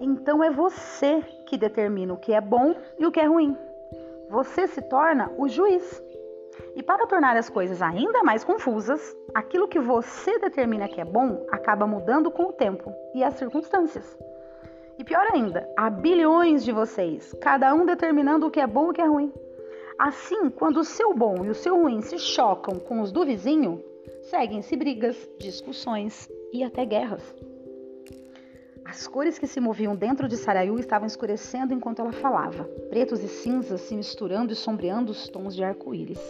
Então 0.00 0.42
é 0.42 0.50
você 0.50 1.22
que 1.46 1.56
determina 1.56 2.12
o 2.12 2.18
que 2.18 2.32
é 2.32 2.40
bom 2.40 2.74
e 2.98 3.06
o 3.06 3.12
que 3.12 3.20
é 3.20 3.26
ruim. 3.26 3.56
Você 4.28 4.66
se 4.66 4.82
torna 4.82 5.30
o 5.38 5.46
juiz. 5.46 6.02
E 6.74 6.82
para 6.82 7.06
tornar 7.06 7.36
as 7.36 7.48
coisas 7.48 7.80
ainda 7.80 8.24
mais 8.24 8.42
confusas, 8.42 9.16
aquilo 9.32 9.68
que 9.68 9.78
você 9.78 10.36
determina 10.40 10.88
que 10.88 11.00
é 11.00 11.04
bom 11.04 11.46
acaba 11.52 11.86
mudando 11.86 12.28
com 12.28 12.46
o 12.46 12.52
tempo 12.52 12.92
e 13.14 13.22
as 13.22 13.34
circunstâncias. 13.34 14.18
E 14.96 15.02
pior 15.02 15.26
ainda, 15.32 15.68
há 15.76 15.90
bilhões 15.90 16.64
de 16.64 16.70
vocês, 16.70 17.34
cada 17.40 17.74
um 17.74 17.84
determinando 17.84 18.46
o 18.46 18.50
que 18.50 18.60
é 18.60 18.66
bom 18.66 18.86
e 18.86 18.90
o 18.90 18.92
que 18.92 19.00
é 19.00 19.06
ruim. 19.06 19.32
Assim, 19.98 20.48
quando 20.50 20.78
o 20.78 20.84
seu 20.84 21.12
bom 21.12 21.44
e 21.44 21.50
o 21.50 21.54
seu 21.54 21.76
ruim 21.76 22.00
se 22.00 22.16
chocam 22.18 22.78
com 22.78 23.00
os 23.00 23.10
do 23.10 23.24
vizinho, 23.24 23.82
seguem-se 24.22 24.76
brigas, 24.76 25.28
discussões 25.38 26.28
e 26.52 26.62
até 26.62 26.84
guerras. 26.84 27.34
As 28.84 29.08
cores 29.08 29.36
que 29.36 29.48
se 29.48 29.60
moviam 29.60 29.96
dentro 29.96 30.28
de 30.28 30.36
Sarayu 30.36 30.78
estavam 30.78 31.06
escurecendo 31.06 31.74
enquanto 31.74 32.00
ela 32.00 32.12
falava, 32.12 32.64
pretos 32.88 33.22
e 33.22 33.28
cinzas 33.28 33.80
se 33.80 33.96
misturando 33.96 34.52
e 34.52 34.56
sombreando 34.56 35.10
os 35.10 35.28
tons 35.28 35.56
de 35.56 35.64
arco-íris. 35.64 36.20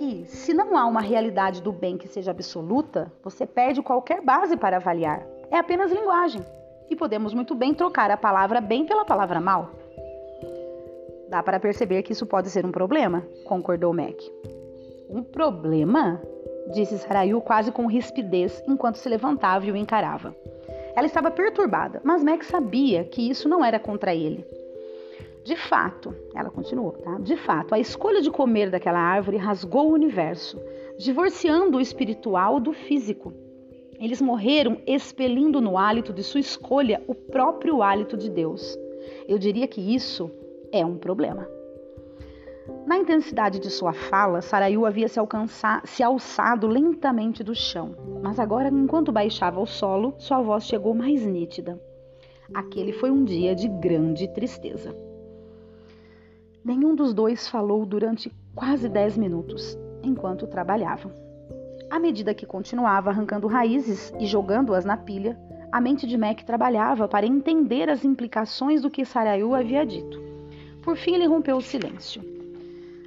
E 0.00 0.24
se 0.26 0.54
não 0.54 0.76
há 0.76 0.86
uma 0.86 1.00
realidade 1.02 1.62
do 1.62 1.72
bem 1.72 1.98
que 1.98 2.08
seja 2.08 2.30
absoluta, 2.30 3.12
você 3.22 3.46
perde 3.46 3.82
qualquer 3.82 4.22
base 4.22 4.56
para 4.56 4.76
avaliar. 4.78 5.26
É 5.50 5.58
apenas 5.58 5.92
linguagem 5.92 6.40
e 6.92 6.96
podemos 6.96 7.32
muito 7.32 7.54
bem 7.54 7.72
trocar 7.72 8.10
a 8.10 8.16
palavra 8.16 8.60
bem 8.60 8.84
pela 8.84 9.04
palavra 9.04 9.40
mal. 9.40 9.70
Dá 11.28 11.42
para 11.42 11.58
perceber 11.58 12.02
que 12.02 12.12
isso 12.12 12.26
pode 12.26 12.50
ser 12.50 12.66
um 12.66 12.70
problema, 12.70 13.26
concordou 13.44 13.92
Mac. 13.92 14.20
Um 15.08 15.22
problema? 15.22 16.20
disse 16.72 16.98
Sarayu 16.98 17.40
quase 17.40 17.72
com 17.72 17.86
rispidez 17.86 18.62
enquanto 18.68 18.96
se 18.96 19.08
levantava 19.08 19.66
e 19.66 19.72
o 19.72 19.76
encarava. 19.76 20.34
Ela 20.94 21.06
estava 21.06 21.30
perturbada, 21.30 22.00
mas 22.04 22.22
Mac 22.22 22.42
sabia 22.42 23.04
que 23.04 23.28
isso 23.28 23.48
não 23.48 23.64
era 23.64 23.78
contra 23.78 24.14
ele. 24.14 24.44
De 25.44 25.56
fato, 25.56 26.14
ela 26.34 26.50
continuou, 26.50 26.92
tá? 26.92 27.18
De 27.18 27.36
fato, 27.36 27.74
a 27.74 27.78
escolha 27.78 28.20
de 28.20 28.30
comer 28.30 28.70
daquela 28.70 29.00
árvore 29.00 29.38
rasgou 29.38 29.90
o 29.90 29.94
universo, 29.94 30.60
divorciando 30.98 31.78
o 31.78 31.80
espiritual 31.80 32.60
do 32.60 32.72
físico. 32.72 33.32
Eles 34.02 34.20
morreram 34.20 34.78
expelindo 34.84 35.60
no 35.60 35.78
hálito 35.78 36.12
de 36.12 36.24
sua 36.24 36.40
escolha 36.40 37.00
o 37.06 37.14
próprio 37.14 37.84
hálito 37.84 38.16
de 38.16 38.28
Deus. 38.28 38.76
Eu 39.28 39.38
diria 39.38 39.68
que 39.68 39.80
isso 39.80 40.28
é 40.72 40.84
um 40.84 40.98
problema. 40.98 41.48
Na 42.84 42.98
intensidade 42.98 43.60
de 43.60 43.70
sua 43.70 43.92
fala, 43.92 44.42
Sarayu 44.42 44.84
havia 44.84 45.06
se, 45.06 45.20
alcançar, 45.20 45.86
se 45.86 46.02
alçado 46.02 46.66
lentamente 46.66 47.44
do 47.44 47.54
chão, 47.54 47.94
mas 48.20 48.40
agora, 48.40 48.70
enquanto 48.70 49.12
baixava 49.12 49.60
ao 49.60 49.66
solo, 49.66 50.16
sua 50.18 50.42
voz 50.42 50.64
chegou 50.64 50.94
mais 50.94 51.24
nítida. 51.24 51.80
Aquele 52.52 52.92
foi 52.92 53.12
um 53.12 53.22
dia 53.22 53.54
de 53.54 53.68
grande 53.68 54.26
tristeza. 54.26 54.96
Nenhum 56.64 56.96
dos 56.96 57.14
dois 57.14 57.48
falou 57.48 57.86
durante 57.86 58.32
quase 58.52 58.88
dez 58.88 59.16
minutos, 59.16 59.78
enquanto 60.02 60.48
trabalhavam. 60.48 61.12
À 61.92 61.98
medida 61.98 62.32
que 62.32 62.46
continuava 62.46 63.10
arrancando 63.10 63.46
raízes 63.46 64.14
e 64.18 64.24
jogando-as 64.24 64.82
na 64.82 64.96
pilha, 64.96 65.38
a 65.70 65.78
mente 65.78 66.06
de 66.06 66.16
Mac 66.16 66.40
trabalhava 66.40 67.06
para 67.06 67.26
entender 67.26 67.90
as 67.90 68.02
implicações 68.02 68.80
do 68.80 68.88
que 68.88 69.04
Sarayu 69.04 69.54
havia 69.54 69.84
dito. 69.84 70.18
Por 70.80 70.96
fim, 70.96 71.14
ele 71.14 71.26
rompeu 71.26 71.54
o 71.58 71.60
silêncio. 71.60 72.24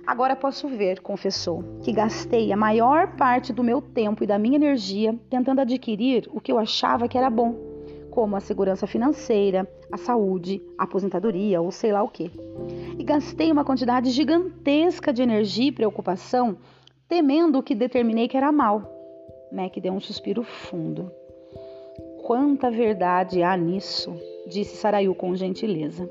Agora 0.05 0.35
posso 0.35 0.67
ver, 0.67 1.01
confessou, 1.01 1.63
que 1.81 1.91
gastei 1.91 2.53
a 2.53 2.55
maior 2.55 3.15
parte 3.15 3.51
do 3.51 3.63
meu 3.63 3.81
tempo 3.81 4.23
e 4.23 4.27
da 4.27 4.37
minha 4.37 4.57
energia 4.57 5.17
tentando 5.31 5.61
adquirir 5.61 6.29
o 6.31 6.39
que 6.39 6.51
eu 6.51 6.59
achava 6.59 7.07
que 7.07 7.17
era 7.17 7.31
bom, 7.31 7.55
como 8.11 8.35
a 8.35 8.39
segurança 8.39 8.85
financeira, 8.85 9.67
a 9.91 9.97
saúde, 9.97 10.61
a 10.77 10.83
aposentadoria 10.83 11.59
ou 11.59 11.71
sei 11.71 11.91
lá 11.91 12.03
o 12.03 12.07
que. 12.07 12.31
E 12.99 13.03
gastei 13.03 13.51
uma 13.51 13.65
quantidade 13.65 14.11
gigantesca 14.11 15.11
de 15.11 15.23
energia 15.23 15.69
e 15.69 15.71
preocupação 15.71 16.55
temendo 17.07 17.59
o 17.59 17.63
que 17.63 17.75
determinei 17.75 18.27
que 18.27 18.37
era 18.37 18.51
mal. 18.51 18.81
Mac 19.51 19.77
deu 19.77 19.93
um 19.93 19.99
suspiro 19.99 20.43
fundo. 20.43 21.11
Quanta 22.23 22.71
verdade 22.71 23.43
há 23.43 23.55
nisso, 23.55 24.13
disse 24.47 24.75
Sarayu 24.75 25.13
com 25.13 25.35
gentileza. 25.35 26.09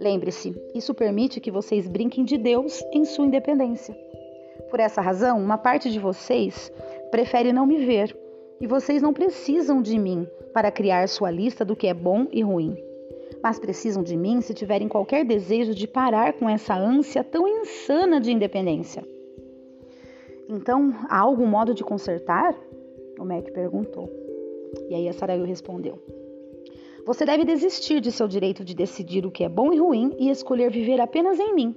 Lembre-se, 0.00 0.54
isso 0.74 0.92
permite 0.92 1.40
que 1.40 1.50
vocês 1.50 1.86
brinquem 1.86 2.24
de 2.24 2.36
Deus 2.36 2.82
em 2.92 3.04
sua 3.04 3.24
independência. 3.24 3.96
Por 4.68 4.80
essa 4.80 5.00
razão, 5.00 5.38
uma 5.38 5.56
parte 5.56 5.90
de 5.90 5.98
vocês 6.00 6.72
prefere 7.10 7.52
não 7.52 7.64
me 7.64 7.86
ver, 7.86 8.14
e 8.60 8.66
vocês 8.66 9.00
não 9.00 9.12
precisam 9.12 9.80
de 9.80 9.98
mim 9.98 10.26
para 10.52 10.72
criar 10.72 11.08
sua 11.08 11.30
lista 11.30 11.64
do 11.64 11.76
que 11.76 11.86
é 11.86 11.94
bom 11.94 12.26
e 12.32 12.42
ruim. 12.42 12.76
Mas 13.42 13.58
precisam 13.58 14.02
de 14.02 14.16
mim 14.16 14.40
se 14.40 14.52
tiverem 14.52 14.88
qualquer 14.88 15.24
desejo 15.24 15.74
de 15.74 15.86
parar 15.86 16.32
com 16.32 16.48
essa 16.48 16.74
ânsia 16.74 17.22
tão 17.22 17.46
insana 17.46 18.20
de 18.20 18.32
independência. 18.32 19.15
Então, 20.48 20.94
há 21.08 21.18
algum 21.18 21.46
modo 21.46 21.74
de 21.74 21.82
consertar? 21.82 22.54
O 23.18 23.24
Mac 23.24 23.50
perguntou. 23.52 24.08
E 24.88 24.94
aí 24.94 25.08
a 25.08 25.12
Sarayu 25.12 25.44
respondeu: 25.44 25.98
Você 27.04 27.24
deve 27.24 27.44
desistir 27.44 28.00
de 28.00 28.12
seu 28.12 28.28
direito 28.28 28.64
de 28.64 28.74
decidir 28.74 29.26
o 29.26 29.30
que 29.30 29.44
é 29.44 29.48
bom 29.48 29.72
e 29.72 29.78
ruim 29.78 30.14
e 30.18 30.30
escolher 30.30 30.70
viver 30.70 31.00
apenas 31.00 31.38
em 31.40 31.54
mim. 31.54 31.74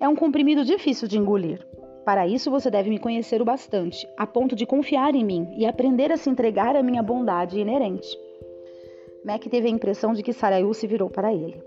É 0.00 0.08
um 0.08 0.16
comprimido 0.16 0.64
difícil 0.64 1.06
de 1.06 1.18
engolir. 1.18 1.64
Para 2.04 2.26
isso, 2.26 2.50
você 2.50 2.68
deve 2.68 2.90
me 2.90 2.98
conhecer 2.98 3.40
o 3.40 3.44
bastante, 3.44 4.08
a 4.16 4.26
ponto 4.26 4.56
de 4.56 4.66
confiar 4.66 5.14
em 5.14 5.24
mim 5.24 5.54
e 5.56 5.64
aprender 5.64 6.10
a 6.10 6.16
se 6.16 6.28
entregar 6.28 6.74
à 6.74 6.82
minha 6.82 7.02
bondade 7.02 7.60
inerente. 7.60 8.18
Mac 9.24 9.44
teve 9.44 9.68
a 9.68 9.70
impressão 9.70 10.12
de 10.12 10.22
que 10.22 10.32
Sarayu 10.32 10.74
se 10.74 10.88
virou 10.88 11.08
para 11.08 11.32
ele. 11.32 11.62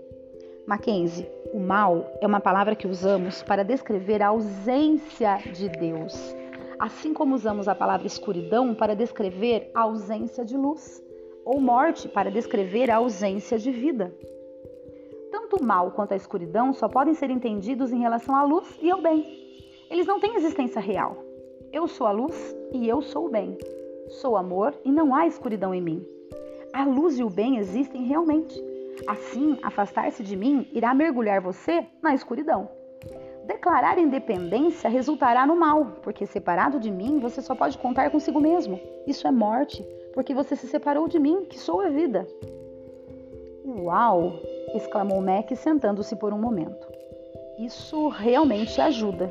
Mackenzie, 0.66 1.26
o 1.52 1.60
mal 1.60 2.12
é 2.20 2.26
uma 2.26 2.40
palavra 2.40 2.74
que 2.74 2.86
usamos 2.86 3.42
para 3.42 3.62
descrever 3.62 4.22
a 4.22 4.28
ausência 4.28 5.38
de 5.52 5.68
Deus, 5.68 6.14
assim 6.78 7.12
como 7.12 7.34
usamos 7.34 7.68
a 7.68 7.74
palavra 7.74 8.06
escuridão 8.06 8.74
para 8.74 8.94
descrever 8.94 9.70
a 9.74 9.82
ausência 9.82 10.44
de 10.44 10.56
luz 10.56 11.02
ou 11.44 11.60
morte 11.60 12.08
para 12.08 12.30
descrever 12.30 12.90
a 12.90 12.96
ausência 12.96 13.58
de 13.58 13.70
vida. 13.70 14.14
Tanto 15.30 15.56
o 15.56 15.64
mal 15.64 15.92
quanto 15.92 16.12
a 16.12 16.16
escuridão 16.16 16.72
só 16.72 16.88
podem 16.88 17.14
ser 17.14 17.30
entendidos 17.30 17.92
em 17.92 18.00
relação 18.00 18.34
à 18.34 18.42
luz 18.42 18.66
e 18.82 18.90
ao 18.90 19.00
bem. 19.00 19.24
Eles 19.90 20.06
não 20.06 20.18
têm 20.18 20.34
existência 20.34 20.80
real. 20.80 21.16
Eu 21.72 21.86
sou 21.86 22.06
a 22.06 22.12
luz 22.12 22.56
e 22.72 22.88
eu 22.88 23.00
sou 23.02 23.26
o 23.26 23.30
bem. 23.30 23.56
Sou 24.08 24.36
amor 24.36 24.74
e 24.84 24.90
não 24.90 25.14
há 25.14 25.26
escuridão 25.26 25.74
em 25.74 25.80
mim. 25.80 26.06
A 26.72 26.84
luz 26.84 27.18
e 27.18 27.22
o 27.22 27.30
bem 27.30 27.58
existem 27.58 28.02
realmente. 28.04 28.62
Assim, 29.06 29.58
afastar-se 29.62 30.22
de 30.22 30.36
mim 30.36 30.68
irá 30.72 30.94
mergulhar 30.94 31.40
você 31.40 31.86
na 32.02 32.14
escuridão. 32.14 32.68
Declarar 33.46 33.98
independência 33.98 34.90
resultará 34.90 35.46
no 35.46 35.56
mal, 35.56 35.98
porque 36.02 36.26
separado 36.26 36.80
de 36.80 36.90
mim 36.90 37.20
você 37.20 37.40
só 37.40 37.54
pode 37.54 37.78
contar 37.78 38.10
consigo 38.10 38.40
mesmo. 38.40 38.80
Isso 39.06 39.26
é 39.26 39.30
morte, 39.30 39.86
porque 40.12 40.34
você 40.34 40.56
se 40.56 40.66
separou 40.66 41.06
de 41.06 41.18
mim, 41.18 41.44
que 41.44 41.58
sou 41.58 41.80
a 41.80 41.88
vida. 41.88 42.26
Uau! 43.64 44.40
exclamou 44.74 45.20
Mac, 45.20 45.50
sentando-se 45.54 46.16
por 46.16 46.32
um 46.32 46.38
momento. 46.38 46.86
Isso 47.58 48.08
realmente 48.08 48.80
ajuda. 48.80 49.30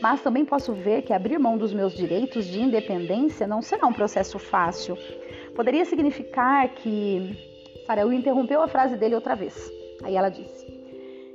Mas 0.00 0.22
também 0.22 0.44
posso 0.44 0.72
ver 0.72 1.02
que 1.02 1.12
abrir 1.12 1.38
mão 1.38 1.58
dos 1.58 1.72
meus 1.74 1.92
direitos 1.92 2.46
de 2.46 2.60
independência 2.60 3.46
não 3.46 3.60
será 3.60 3.86
um 3.86 3.92
processo 3.92 4.38
fácil. 4.38 4.96
Poderia 5.54 5.84
significar 5.84 6.68
que. 6.68 7.47
Saraú 7.88 8.12
interrompeu 8.12 8.60
a 8.60 8.68
frase 8.68 8.98
dele 8.98 9.14
outra 9.14 9.34
vez. 9.34 9.56
Aí 10.04 10.14
ela 10.14 10.28
disse: 10.28 10.66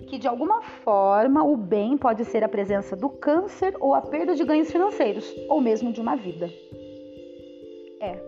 que 0.07 0.19
de 0.19 0.27
alguma 0.27 0.61
forma 0.61 1.43
o 1.43 1.57
bem 1.57 1.97
pode 1.97 2.23
ser 2.25 2.43
a 2.43 2.47
presença 2.47 2.95
do 2.95 3.09
câncer 3.09 3.75
ou 3.79 3.95
a 3.95 4.01
perda 4.03 4.35
de 4.35 4.45
ganhos 4.45 4.71
financeiros, 4.71 5.25
ou 5.49 5.59
mesmo 5.59 5.91
de 5.91 5.99
uma 5.99 6.15
vida. 6.15 6.47
É, 7.99 8.21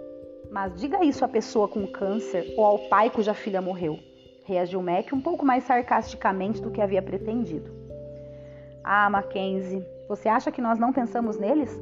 mas 0.50 0.76
diga 0.76 1.06
isso 1.06 1.24
à 1.24 1.28
pessoa 1.28 1.68
com 1.68 1.86
câncer 1.86 2.52
ou 2.58 2.66
ao 2.66 2.80
pai 2.90 3.12
cuja 3.12 3.36
filha 3.36 3.62
morreu. 3.62 4.00
Reagiu 4.44 4.82
Mac 4.82 5.14
um 5.14 5.22
pouco 5.22 5.46
mais 5.46 5.64
sarcasticamente 5.64 6.60
do 6.60 6.72
que 6.72 6.82
havia 6.82 7.04
pretendido. 7.04 7.72
Ah, 8.84 9.08
Mackenzie, 9.08 9.86
você 10.10 10.28
acha 10.28 10.52
que 10.52 10.62
nós 10.62 10.80
não 10.80 10.92
pensamos 10.92 11.38
neles? 11.38 11.80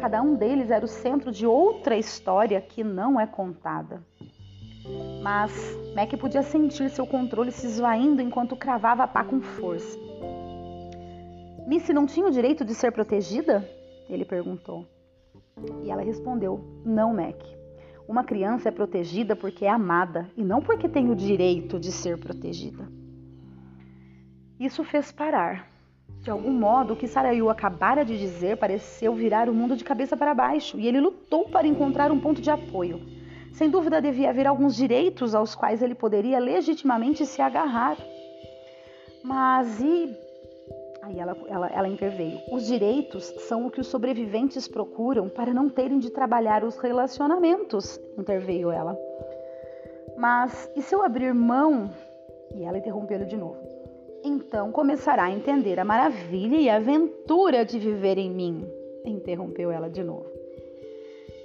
Cada 0.00 0.20
um 0.20 0.34
deles 0.34 0.72
era 0.72 0.84
o 0.84 0.88
centro 0.88 1.30
de 1.30 1.46
outra 1.46 1.96
história 1.96 2.60
que 2.60 2.82
não 2.82 3.20
é 3.20 3.26
contada. 3.28 4.02
Mas 5.22 5.52
Mac 5.94 6.12
podia 6.18 6.42
sentir 6.42 6.90
seu 6.90 7.06
controle 7.06 7.50
se 7.50 7.66
esvaindo 7.66 8.22
enquanto 8.22 8.56
cravava 8.56 9.04
a 9.04 9.08
pá 9.08 9.24
com 9.24 9.40
força. 9.40 9.98
Missy 11.66 11.92
não 11.92 12.06
tinha 12.06 12.26
o 12.26 12.30
direito 12.30 12.64
de 12.64 12.74
ser 12.74 12.92
protegida? 12.92 13.68
Ele 14.08 14.24
perguntou. 14.24 14.86
E 15.82 15.90
ela 15.90 16.02
respondeu: 16.02 16.64
Não, 16.84 17.14
Mac. 17.14 17.42
Uma 18.06 18.22
criança 18.22 18.68
é 18.68 18.72
protegida 18.72 19.34
porque 19.34 19.64
é 19.64 19.68
amada 19.68 20.30
e 20.36 20.44
não 20.44 20.62
porque 20.62 20.88
tem 20.88 21.10
o 21.10 21.16
direito 21.16 21.80
de 21.80 21.90
ser 21.90 22.18
protegida. 22.18 22.86
Isso 24.60 24.84
fez 24.84 25.10
parar. 25.10 25.68
De 26.20 26.30
algum 26.30 26.52
modo, 26.52 26.94
o 26.94 26.96
que 26.96 27.08
Sarayu 27.08 27.50
acabara 27.50 28.04
de 28.04 28.16
dizer 28.16 28.58
pareceu 28.58 29.14
virar 29.14 29.48
o 29.48 29.54
mundo 29.54 29.76
de 29.76 29.84
cabeça 29.84 30.16
para 30.16 30.34
baixo 30.34 30.78
e 30.78 30.86
ele 30.86 31.00
lutou 31.00 31.48
para 31.48 31.66
encontrar 31.66 32.12
um 32.12 32.20
ponto 32.20 32.40
de 32.40 32.50
apoio. 32.50 33.00
Sem 33.56 33.70
dúvida, 33.70 34.02
devia 34.02 34.28
haver 34.28 34.46
alguns 34.46 34.76
direitos 34.76 35.34
aos 35.34 35.54
quais 35.54 35.82
ele 35.82 35.94
poderia 35.94 36.38
legitimamente 36.38 37.24
se 37.24 37.40
agarrar. 37.40 37.96
Mas 39.24 39.80
e 39.80 40.14
Aí 41.06 41.20
ela, 41.20 41.36
ela, 41.46 41.68
ela 41.68 41.88
interveio. 41.88 42.40
Os 42.50 42.66
direitos 42.66 43.24
são 43.46 43.64
o 43.64 43.70
que 43.70 43.80
os 43.80 43.86
sobreviventes 43.86 44.66
procuram 44.66 45.28
para 45.28 45.54
não 45.54 45.68
terem 45.68 46.00
de 46.00 46.10
trabalhar 46.10 46.64
os 46.64 46.76
relacionamentos, 46.78 48.00
interveio 48.18 48.72
ela. 48.72 48.98
Mas 50.18 50.68
e 50.74 50.82
se 50.82 50.92
eu 50.92 51.04
abrir 51.04 51.32
mão? 51.32 51.88
E 52.52 52.64
ela 52.64 52.78
interrompeu 52.78 53.24
de 53.24 53.36
novo. 53.36 53.56
Então 54.24 54.72
começará 54.72 55.24
a 55.24 55.30
entender 55.30 55.78
a 55.78 55.84
maravilha 55.84 56.56
e 56.56 56.68
a 56.68 56.76
aventura 56.76 57.64
de 57.64 57.78
viver 57.78 58.18
em 58.18 58.30
mim, 58.30 58.68
interrompeu 59.04 59.70
ela 59.70 59.88
de 59.88 60.02
novo. 60.02 60.26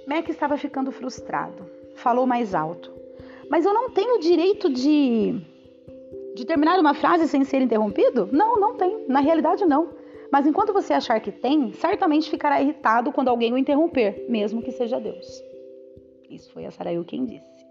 Mac 0.08 0.28
estava 0.28 0.56
ficando 0.56 0.90
frustrado. 0.90 1.81
Falou 2.02 2.26
mais 2.26 2.52
alto. 2.52 2.92
Mas 3.48 3.64
eu 3.64 3.72
não 3.72 3.90
tenho 3.90 4.16
o 4.16 4.18
direito 4.18 4.68
de 4.68 5.40
de 6.34 6.44
terminar 6.44 6.80
uma 6.80 6.94
frase 6.94 7.28
sem 7.28 7.44
ser 7.44 7.60
interrompido? 7.60 8.28
Não, 8.32 8.58
não 8.58 8.74
tem. 8.74 9.04
Na 9.06 9.20
realidade, 9.20 9.64
não. 9.66 9.90
Mas 10.32 10.46
enquanto 10.46 10.72
você 10.72 10.94
achar 10.94 11.20
que 11.20 11.30
tem, 11.30 11.72
certamente 11.74 12.28
ficará 12.28 12.60
irritado 12.60 13.12
quando 13.12 13.28
alguém 13.28 13.52
o 13.52 13.58
interromper, 13.58 14.24
mesmo 14.28 14.62
que 14.62 14.72
seja 14.72 14.98
Deus. 14.98 15.44
Isso 16.28 16.50
foi 16.52 16.64
a 16.64 16.70
Sarayu 16.70 17.04
quem 17.04 17.24
disse. 17.24 17.66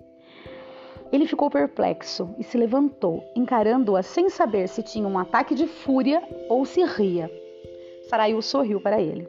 Ele 1.11 1.27
ficou 1.27 1.49
perplexo 1.49 2.33
e 2.37 2.43
se 2.43 2.57
levantou, 2.57 3.23
encarando-a 3.35 4.01
sem 4.01 4.29
saber 4.29 4.69
se 4.69 4.81
tinha 4.81 5.07
um 5.07 5.19
ataque 5.19 5.55
de 5.55 5.67
fúria 5.67 6.23
ou 6.47 6.63
se 6.63 6.81
ria. 6.83 7.29
Sarayu 8.03 8.41
sorriu 8.41 8.79
para 8.79 9.01
ele. 9.01 9.27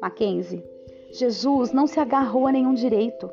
Mackenzie, 0.00 0.64
Jesus 1.12 1.70
não 1.70 1.86
se 1.86 2.00
agarrou 2.00 2.46
a 2.46 2.52
nenhum 2.52 2.74
direito. 2.74 3.30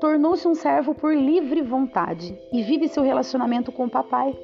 Tornou-se 0.00 0.46
um 0.46 0.54
servo 0.54 0.94
por 0.94 1.14
livre 1.14 1.62
vontade 1.62 2.38
e 2.52 2.62
vive 2.62 2.88
seu 2.88 3.02
relacionamento 3.02 3.72
com 3.72 3.86
o 3.86 3.90
papai 3.90 4.34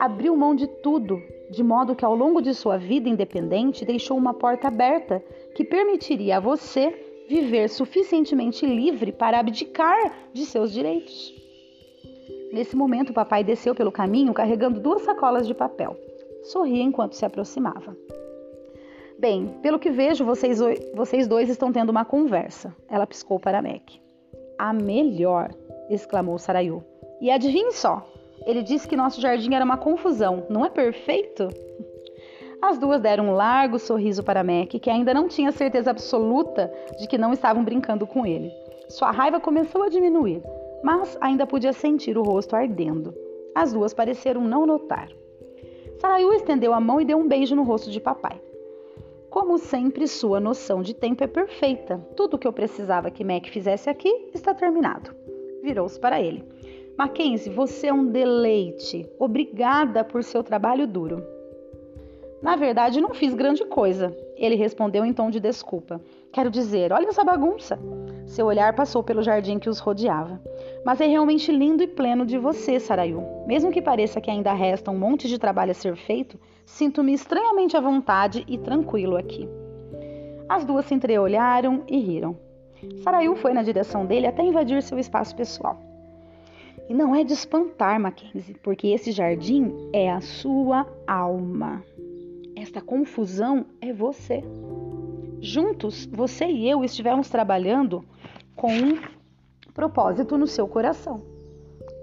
abriu 0.00 0.34
mão 0.34 0.54
de 0.54 0.66
tudo, 0.66 1.22
de 1.50 1.62
modo 1.62 1.94
que 1.94 2.06
ao 2.06 2.16
longo 2.16 2.40
de 2.40 2.54
sua 2.54 2.78
vida 2.78 3.06
independente 3.06 3.84
deixou 3.84 4.16
uma 4.16 4.32
porta 4.32 4.68
aberta 4.68 5.22
que 5.54 5.62
permitiria 5.62 6.38
a 6.38 6.40
você 6.40 7.26
viver 7.28 7.68
suficientemente 7.68 8.64
livre 8.64 9.12
para 9.12 9.38
abdicar 9.38 10.30
de 10.32 10.46
seus 10.46 10.72
direitos. 10.72 11.34
Nesse 12.50 12.74
momento, 12.74 13.10
o 13.10 13.14
papai 13.14 13.44
desceu 13.44 13.74
pelo 13.74 13.92
caminho 13.92 14.32
carregando 14.32 14.80
duas 14.80 15.02
sacolas 15.02 15.46
de 15.46 15.54
papel. 15.54 15.96
Sorria 16.44 16.82
enquanto 16.82 17.12
se 17.12 17.26
aproximava. 17.26 17.94
Bem, 19.18 19.54
pelo 19.62 19.78
que 19.78 19.90
vejo, 19.90 20.24
vocês, 20.24 20.58
vocês 20.94 21.28
dois 21.28 21.50
estão 21.50 21.70
tendo 21.70 21.90
uma 21.90 22.06
conversa. 22.06 22.74
Ela 22.88 23.06
piscou 23.06 23.38
para 23.38 23.60
Mac. 23.60 24.09
A 24.62 24.74
melhor! 24.74 25.54
exclamou 25.88 26.36
Sarayu. 26.36 26.84
E 27.18 27.30
adivinhe 27.30 27.72
só, 27.72 28.06
ele 28.44 28.62
disse 28.62 28.86
que 28.86 28.94
nosso 28.94 29.18
jardim 29.18 29.54
era 29.54 29.64
uma 29.64 29.78
confusão, 29.78 30.44
não 30.50 30.66
é 30.66 30.68
perfeito? 30.68 31.48
As 32.60 32.76
duas 32.76 33.00
deram 33.00 33.30
um 33.30 33.32
largo 33.32 33.78
sorriso 33.78 34.22
para 34.22 34.44
Mac, 34.44 34.68
que 34.68 34.90
ainda 34.90 35.14
não 35.14 35.28
tinha 35.28 35.50
certeza 35.50 35.90
absoluta 35.90 36.70
de 36.98 37.08
que 37.08 37.16
não 37.16 37.32
estavam 37.32 37.64
brincando 37.64 38.06
com 38.06 38.26
ele. 38.26 38.52
Sua 38.90 39.10
raiva 39.10 39.40
começou 39.40 39.84
a 39.84 39.88
diminuir, 39.88 40.42
mas 40.84 41.16
ainda 41.22 41.46
podia 41.46 41.72
sentir 41.72 42.18
o 42.18 42.22
rosto 42.22 42.54
ardendo. 42.54 43.14
As 43.54 43.72
duas 43.72 43.94
pareceram 43.94 44.42
não 44.42 44.66
notar. 44.66 45.08
Sarayu 46.02 46.34
estendeu 46.34 46.74
a 46.74 46.80
mão 46.80 47.00
e 47.00 47.06
deu 47.06 47.16
um 47.16 47.26
beijo 47.26 47.56
no 47.56 47.62
rosto 47.62 47.90
de 47.90 47.98
papai. 47.98 48.38
Como 49.30 49.58
sempre, 49.58 50.08
sua 50.08 50.40
noção 50.40 50.82
de 50.82 50.92
tempo 50.92 51.22
é 51.22 51.26
perfeita. 51.28 51.98
Tudo 52.16 52.34
o 52.34 52.38
que 52.38 52.48
eu 52.48 52.52
precisava 52.52 53.12
que 53.12 53.22
Mac 53.22 53.46
fizesse 53.46 53.88
aqui 53.88 54.08
está 54.34 54.52
terminado. 54.52 55.14
Virou-se 55.62 56.00
para 56.00 56.20
ele. 56.20 56.44
Mackenzie, 56.98 57.52
você 57.52 57.86
é 57.86 57.92
um 57.92 58.06
deleite. 58.06 59.08
Obrigada 59.20 60.02
por 60.02 60.24
seu 60.24 60.42
trabalho 60.42 60.84
duro. 60.84 61.24
Na 62.42 62.56
verdade, 62.56 63.00
não 63.00 63.14
fiz 63.14 63.32
grande 63.32 63.64
coisa. 63.64 64.14
Ele 64.40 64.56
respondeu 64.56 65.04
em 65.04 65.12
tom 65.12 65.28
de 65.28 65.38
desculpa. 65.38 66.00
Quero 66.32 66.50
dizer, 66.50 66.94
olha 66.94 67.08
essa 67.08 67.22
bagunça. 67.22 67.78
Seu 68.24 68.46
olhar 68.46 68.74
passou 68.74 69.02
pelo 69.02 69.22
jardim 69.22 69.58
que 69.58 69.68
os 69.68 69.78
rodeava. 69.78 70.40
Mas 70.82 70.98
é 70.98 71.06
realmente 71.06 71.52
lindo 71.52 71.82
e 71.82 71.86
pleno 71.86 72.24
de 72.24 72.38
você, 72.38 72.80
Sarayu. 72.80 73.22
Mesmo 73.46 73.70
que 73.70 73.82
pareça 73.82 74.18
que 74.18 74.30
ainda 74.30 74.54
resta 74.54 74.90
um 74.90 74.98
monte 74.98 75.28
de 75.28 75.38
trabalho 75.38 75.72
a 75.72 75.74
ser 75.74 75.94
feito, 75.94 76.40
sinto-me 76.64 77.12
estranhamente 77.12 77.76
à 77.76 77.80
vontade 77.80 78.42
e 78.48 78.56
tranquilo 78.56 79.16
aqui. 79.16 79.46
As 80.48 80.64
duas 80.64 80.86
se 80.86 80.94
entreolharam 80.94 81.84
e 81.86 81.98
riram. 81.98 82.34
Sarayu 83.04 83.36
foi 83.36 83.52
na 83.52 83.62
direção 83.62 84.06
dele 84.06 84.26
até 84.26 84.42
invadir 84.42 84.82
seu 84.82 84.98
espaço 84.98 85.36
pessoal. 85.36 85.78
E 86.88 86.94
não 86.94 87.14
é 87.14 87.22
de 87.22 87.34
espantar, 87.34 88.00
Mackenzie, 88.00 88.56
porque 88.62 88.88
esse 88.88 89.12
jardim 89.12 89.70
é 89.92 90.10
a 90.10 90.22
sua 90.22 90.86
alma. 91.06 91.84
Esta 92.60 92.82
confusão 92.82 93.64
é 93.80 93.90
você. 93.90 94.44
Juntos, 95.40 96.04
você 96.04 96.44
e 96.44 96.68
eu 96.68 96.84
estivemos 96.84 97.30
trabalhando 97.30 98.04
com 98.54 98.70
um 98.70 98.98
propósito 99.72 100.36
no 100.36 100.46
seu 100.46 100.68
coração. 100.68 101.22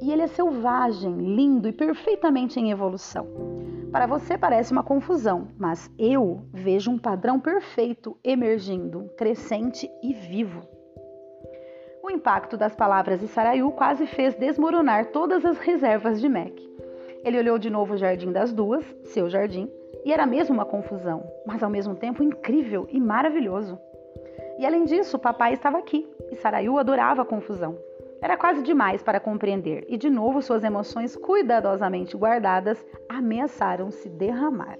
e 0.02 0.12
ele 0.12 0.24
é 0.24 0.28
selvagem, 0.28 1.16
lindo 1.16 1.68
e 1.68 1.72
perfeitamente 1.72 2.60
em 2.60 2.72
evolução. 2.72 3.28
Para 3.92 4.08
você 4.08 4.36
parece 4.36 4.72
uma 4.72 4.84
confusão, 4.84 5.48
mas 5.58 5.92
eu 5.98 6.42
vejo 6.52 6.90
um 6.90 6.98
padrão 6.98 7.40
perfeito 7.40 8.18
emergindo, 8.24 9.10
crescente 9.16 9.90
e 10.04 10.14
vivo. 10.14 10.62
O 12.04 12.10
impacto 12.10 12.58
das 12.58 12.76
palavras 12.76 13.20
de 13.20 13.28
Sarayu 13.28 13.72
quase 13.72 14.08
fez 14.08 14.34
desmoronar 14.36 15.12
todas 15.12 15.46
as 15.46 15.58
reservas 15.60 16.20
de 16.20 16.28
Mac. 16.28 16.54
Ele 17.24 17.40
olhou 17.40 17.60
de 17.60 17.70
novo 17.70 17.94
o 17.94 17.98
jardim 17.98 18.32
das 18.32 18.54
duas, 18.54 18.86
seu 19.04 19.30
jardim, 19.30 19.70
e 20.06 20.12
era 20.12 20.26
mesmo 20.26 20.56
uma 20.56 20.66
confusão, 20.66 21.24
mas 21.46 21.62
ao 21.62 21.70
mesmo 21.70 21.96
tempo 21.96 22.24
incrível 22.24 22.88
e 22.90 23.00
maravilhoso. 23.00 23.80
E 24.60 24.66
além 24.66 24.86
disso, 24.86 25.20
papai 25.20 25.54
estava 25.54 25.78
aqui 25.78 26.08
e 26.32 26.36
Sarayu 26.36 26.78
adorava 26.78 27.22
a 27.22 27.26
confusão. 27.26 27.78
Era 28.22 28.36
quase 28.36 28.64
demais 28.64 29.04
para 29.04 29.20
compreender, 29.20 29.86
e 29.88 29.98
de 29.98 30.10
novo 30.10 30.42
suas 30.42 30.64
emoções 30.64 31.16
cuidadosamente 31.16 32.18
guardadas 32.18 32.84
ameaçaram 33.08 33.92
se 33.92 34.10
derramar. 34.10 34.78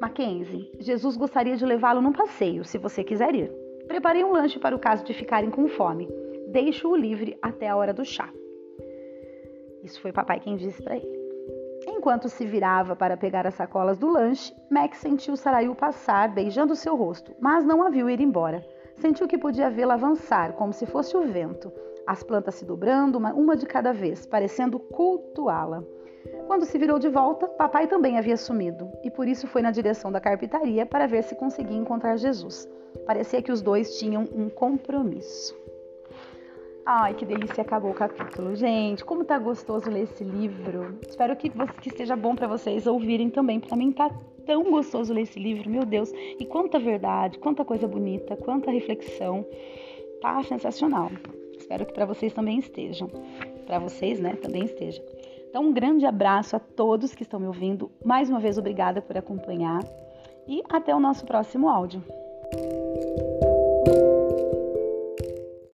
Mackenzie, 0.00 0.72
Jesus 0.80 1.16
gostaria 1.16 1.56
de 1.56 1.64
levá-lo 1.64 2.02
num 2.02 2.12
passeio, 2.12 2.64
se 2.64 2.78
você 2.78 3.04
quiser 3.04 3.34
ir. 3.34 3.50
Preparei 3.86 4.24
um 4.24 4.32
lanche 4.32 4.58
para 4.58 4.74
o 4.74 4.78
caso 4.78 5.04
de 5.04 5.14
ficarem 5.14 5.50
com 5.50 5.68
fome. 5.68 6.08
Deixo-o 6.48 6.96
livre 6.96 7.38
até 7.40 7.68
a 7.68 7.76
hora 7.76 7.94
do 7.94 8.04
chá. 8.04 8.28
Isso 9.82 10.00
foi 10.00 10.12
papai 10.12 10.40
quem 10.40 10.56
disse 10.56 10.82
para 10.82 10.96
ele. 10.96 11.23
Enquanto 12.04 12.28
se 12.28 12.44
virava 12.44 12.94
para 12.94 13.16
pegar 13.16 13.46
as 13.46 13.54
sacolas 13.54 13.96
do 13.96 14.06
lanche, 14.06 14.54
Max 14.70 14.98
sentiu 14.98 15.38
Sarayu 15.38 15.74
passar, 15.74 16.28
beijando 16.28 16.76
seu 16.76 16.94
rosto, 16.94 17.34
mas 17.40 17.64
não 17.64 17.82
a 17.82 17.88
viu 17.88 18.10
ir 18.10 18.20
embora. 18.20 18.62
Sentiu 18.96 19.26
que 19.26 19.38
podia 19.38 19.70
vê-la 19.70 19.94
avançar, 19.94 20.52
como 20.52 20.70
se 20.70 20.84
fosse 20.84 21.16
o 21.16 21.22
vento, 21.22 21.72
as 22.06 22.22
plantas 22.22 22.56
se 22.56 22.64
dobrando, 22.66 23.16
uma, 23.16 23.32
uma 23.32 23.56
de 23.56 23.64
cada 23.64 23.90
vez, 23.94 24.26
parecendo 24.26 24.78
cultuá-la. 24.78 25.82
Quando 26.46 26.66
se 26.66 26.76
virou 26.76 26.98
de 26.98 27.08
volta, 27.08 27.48
papai 27.48 27.86
também 27.86 28.18
havia 28.18 28.36
sumido, 28.36 28.92
e 29.02 29.10
por 29.10 29.26
isso 29.26 29.46
foi 29.46 29.62
na 29.62 29.70
direção 29.70 30.12
da 30.12 30.20
carpintaria 30.20 30.84
para 30.84 31.06
ver 31.06 31.22
se 31.22 31.34
conseguia 31.34 31.78
encontrar 31.78 32.18
Jesus. 32.18 32.68
Parecia 33.06 33.40
que 33.40 33.50
os 33.50 33.62
dois 33.62 33.98
tinham 33.98 34.28
um 34.34 34.50
compromisso. 34.50 35.63
Ai, 36.86 37.14
que 37.14 37.24
delícia, 37.24 37.62
acabou 37.62 37.92
o 37.92 37.94
capítulo. 37.94 38.54
Gente, 38.54 39.02
como 39.02 39.24
tá 39.24 39.38
gostoso 39.38 39.88
ler 39.88 40.02
esse 40.02 40.22
livro. 40.22 40.98
Espero 41.08 41.34
que, 41.34 41.48
que 41.48 41.88
esteja 41.88 42.14
bom 42.14 42.34
para 42.36 42.46
vocês 42.46 42.86
ouvirem 42.86 43.30
também. 43.30 43.58
Para 43.58 43.74
mim 43.74 43.90
tá 43.90 44.10
tão 44.44 44.70
gostoso 44.70 45.14
ler 45.14 45.22
esse 45.22 45.40
livro, 45.40 45.70
meu 45.70 45.86
Deus. 45.86 46.12
E 46.12 46.44
quanta 46.44 46.78
verdade, 46.78 47.38
quanta 47.38 47.64
coisa 47.64 47.88
bonita, 47.88 48.36
quanta 48.36 48.70
reflexão. 48.70 49.46
Tá 50.20 50.42
sensacional. 50.42 51.10
Espero 51.56 51.86
que 51.86 51.94
para 51.94 52.04
vocês 52.04 52.34
também 52.34 52.58
estejam. 52.58 53.08
Para 53.66 53.78
vocês, 53.78 54.20
né, 54.20 54.36
também 54.36 54.64
esteja. 54.64 55.02
Então, 55.48 55.64
um 55.64 55.72
grande 55.72 56.04
abraço 56.04 56.54
a 56.54 56.58
todos 56.58 57.14
que 57.14 57.22
estão 57.22 57.40
me 57.40 57.46
ouvindo. 57.46 57.90
Mais 58.04 58.28
uma 58.28 58.40
vez, 58.40 58.58
obrigada 58.58 59.00
por 59.00 59.16
acompanhar. 59.16 59.82
E 60.46 60.62
até 60.68 60.94
o 60.94 61.00
nosso 61.00 61.24
próximo 61.24 61.66
áudio. 61.70 62.04